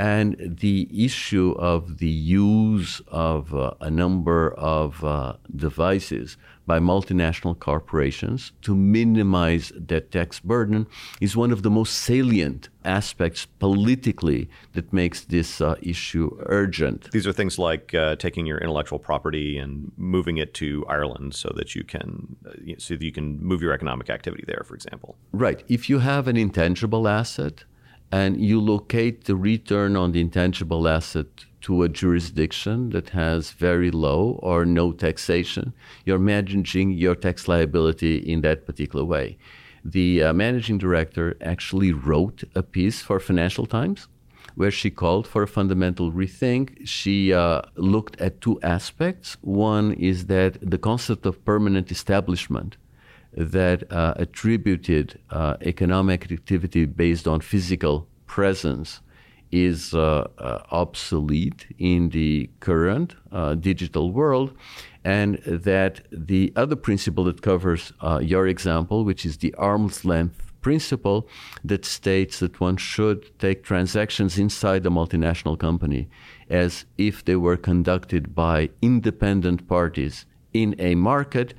and 0.00 0.56
the 0.60 0.88
issue 0.90 1.54
of 1.58 1.98
the 1.98 2.08
use 2.08 3.02
of 3.08 3.54
uh, 3.54 3.74
a 3.82 3.90
number 3.90 4.54
of 4.54 5.04
uh, 5.04 5.34
devices 5.54 6.38
by 6.66 6.78
multinational 6.78 7.58
corporations 7.58 8.52
to 8.62 8.74
minimize 8.74 9.72
their 9.76 10.00
tax 10.00 10.40
burden 10.40 10.86
is 11.20 11.36
one 11.36 11.52
of 11.52 11.62
the 11.62 11.68
most 11.68 11.92
salient 11.98 12.70
aspects 12.82 13.44
politically 13.44 14.48
that 14.72 14.90
makes 14.90 15.20
this 15.24 15.60
uh, 15.60 15.74
issue 15.82 16.34
urgent. 16.46 17.10
These 17.10 17.26
are 17.26 17.32
things 17.32 17.58
like 17.58 17.92
uh, 17.92 18.16
taking 18.16 18.46
your 18.46 18.56
intellectual 18.56 18.98
property 18.98 19.58
and 19.58 19.92
moving 19.98 20.38
it 20.38 20.54
to 20.54 20.86
Ireland 20.88 21.34
so 21.34 21.52
that 21.56 21.74
you 21.74 21.84
can 21.84 22.36
uh, 22.46 22.52
so 22.78 22.94
that 22.94 23.02
you 23.02 23.12
can 23.12 23.38
move 23.44 23.60
your 23.60 23.74
economic 23.74 24.08
activity 24.08 24.44
there, 24.46 24.62
for 24.64 24.74
example. 24.74 25.16
Right. 25.32 25.62
If 25.68 25.90
you 25.90 25.98
have 25.98 26.26
an 26.26 26.38
intangible 26.38 27.06
asset 27.06 27.64
and 28.12 28.40
you 28.40 28.60
locate 28.60 29.24
the 29.24 29.36
return 29.36 29.96
on 29.96 30.12
the 30.12 30.20
intangible 30.20 30.88
asset 30.88 31.26
to 31.62 31.82
a 31.82 31.88
jurisdiction 31.88 32.90
that 32.90 33.10
has 33.10 33.50
very 33.50 33.90
low 33.90 34.38
or 34.42 34.64
no 34.64 34.92
taxation, 34.92 35.72
you're 36.04 36.18
managing 36.18 36.90
your 36.90 37.14
tax 37.14 37.46
liability 37.46 38.16
in 38.18 38.40
that 38.40 38.66
particular 38.66 39.04
way. 39.04 39.36
The 39.84 40.22
uh, 40.22 40.32
managing 40.32 40.78
director 40.78 41.36
actually 41.40 41.92
wrote 41.92 42.42
a 42.54 42.62
piece 42.62 43.02
for 43.02 43.20
Financial 43.20 43.66
Times 43.66 44.08
where 44.54 44.70
she 44.70 44.90
called 44.90 45.26
for 45.26 45.42
a 45.42 45.48
fundamental 45.48 46.12
rethink. 46.12 46.86
She 46.86 47.32
uh, 47.32 47.62
looked 47.76 48.20
at 48.20 48.40
two 48.40 48.60
aspects. 48.62 49.36
One 49.40 49.92
is 49.92 50.26
that 50.26 50.58
the 50.60 50.78
concept 50.78 51.24
of 51.24 51.44
permanent 51.44 51.90
establishment 51.90 52.76
that 53.32 53.90
uh, 53.92 54.14
attributed 54.16 55.18
uh, 55.30 55.56
economic 55.62 56.30
activity 56.30 56.84
based 56.84 57.28
on 57.28 57.40
physical 57.40 58.06
presence 58.26 59.00
is 59.50 59.94
uh, 59.94 60.28
uh, 60.38 60.62
obsolete 60.70 61.66
in 61.78 62.10
the 62.10 62.48
current 62.60 63.16
uh, 63.32 63.54
digital 63.54 64.12
world, 64.12 64.56
and 65.04 65.36
that 65.46 66.02
the 66.12 66.52
other 66.56 66.76
principle 66.76 67.24
that 67.24 67.42
covers 67.42 67.92
uh, 68.00 68.20
your 68.22 68.46
example, 68.46 69.04
which 69.04 69.26
is 69.26 69.38
the 69.38 69.54
arm's 69.54 70.04
length 70.04 70.52
principle, 70.60 71.26
that 71.64 71.84
states 71.84 72.38
that 72.38 72.60
one 72.60 72.76
should 72.76 73.38
take 73.38 73.62
transactions 73.62 74.38
inside 74.38 74.84
a 74.84 74.90
multinational 74.90 75.58
company 75.58 76.08
as 76.48 76.84
if 76.98 77.24
they 77.24 77.36
were 77.36 77.56
conducted 77.56 78.34
by 78.34 78.68
independent 78.82 79.66
parties 79.66 80.26
in 80.52 80.74
a 80.78 80.94
market 80.94 81.54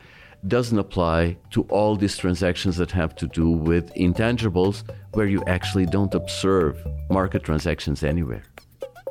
doesn't 0.47 0.79
apply 0.79 1.37
to 1.51 1.63
all 1.63 1.95
these 1.95 2.17
transactions 2.17 2.77
that 2.77 2.91
have 2.91 3.15
to 3.15 3.27
do 3.27 3.49
with 3.49 3.93
intangibles 3.95 4.83
where 5.13 5.27
you 5.27 5.43
actually 5.47 5.85
don't 5.85 6.13
observe 6.13 6.77
market 7.09 7.43
transactions 7.43 8.03
anywhere. 8.03 8.43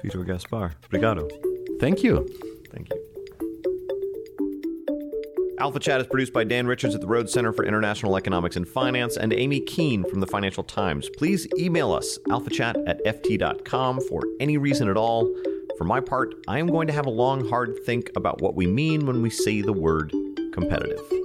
Vitor 0.04 0.26
Gaspar, 0.26 0.72
obrigado. 0.88 1.28
Thank 1.78 2.02
you. 2.02 2.28
Thank 2.72 2.90
you. 2.90 3.10
Alpha 5.60 5.78
Chat 5.78 6.00
is 6.00 6.06
produced 6.06 6.32
by 6.32 6.42
Dan 6.42 6.66
Richards 6.66 6.94
at 6.94 7.02
the 7.02 7.06
Rhodes 7.06 7.34
Center 7.34 7.52
for 7.52 7.66
International 7.66 8.16
Economics 8.16 8.56
and 8.56 8.66
Finance 8.66 9.18
and 9.18 9.30
Amy 9.30 9.60
Keene 9.60 10.04
from 10.04 10.20
the 10.20 10.26
Financial 10.26 10.64
Times. 10.64 11.10
Please 11.18 11.46
email 11.58 11.92
us, 11.92 12.18
alphachat 12.28 12.82
at 12.88 13.04
ft.com, 13.04 14.00
for 14.08 14.22
any 14.40 14.56
reason 14.56 14.88
at 14.88 14.96
all. 14.96 15.30
For 15.76 15.84
my 15.84 16.00
part, 16.00 16.34
I 16.48 16.58
am 16.58 16.66
going 16.66 16.86
to 16.86 16.94
have 16.94 17.04
a 17.04 17.10
long, 17.10 17.46
hard 17.46 17.78
think 17.84 18.10
about 18.16 18.40
what 18.40 18.54
we 18.54 18.66
mean 18.66 19.04
when 19.04 19.20
we 19.20 19.28
say 19.28 19.60
the 19.60 19.72
word 19.72 20.14
competitive. 20.52 21.19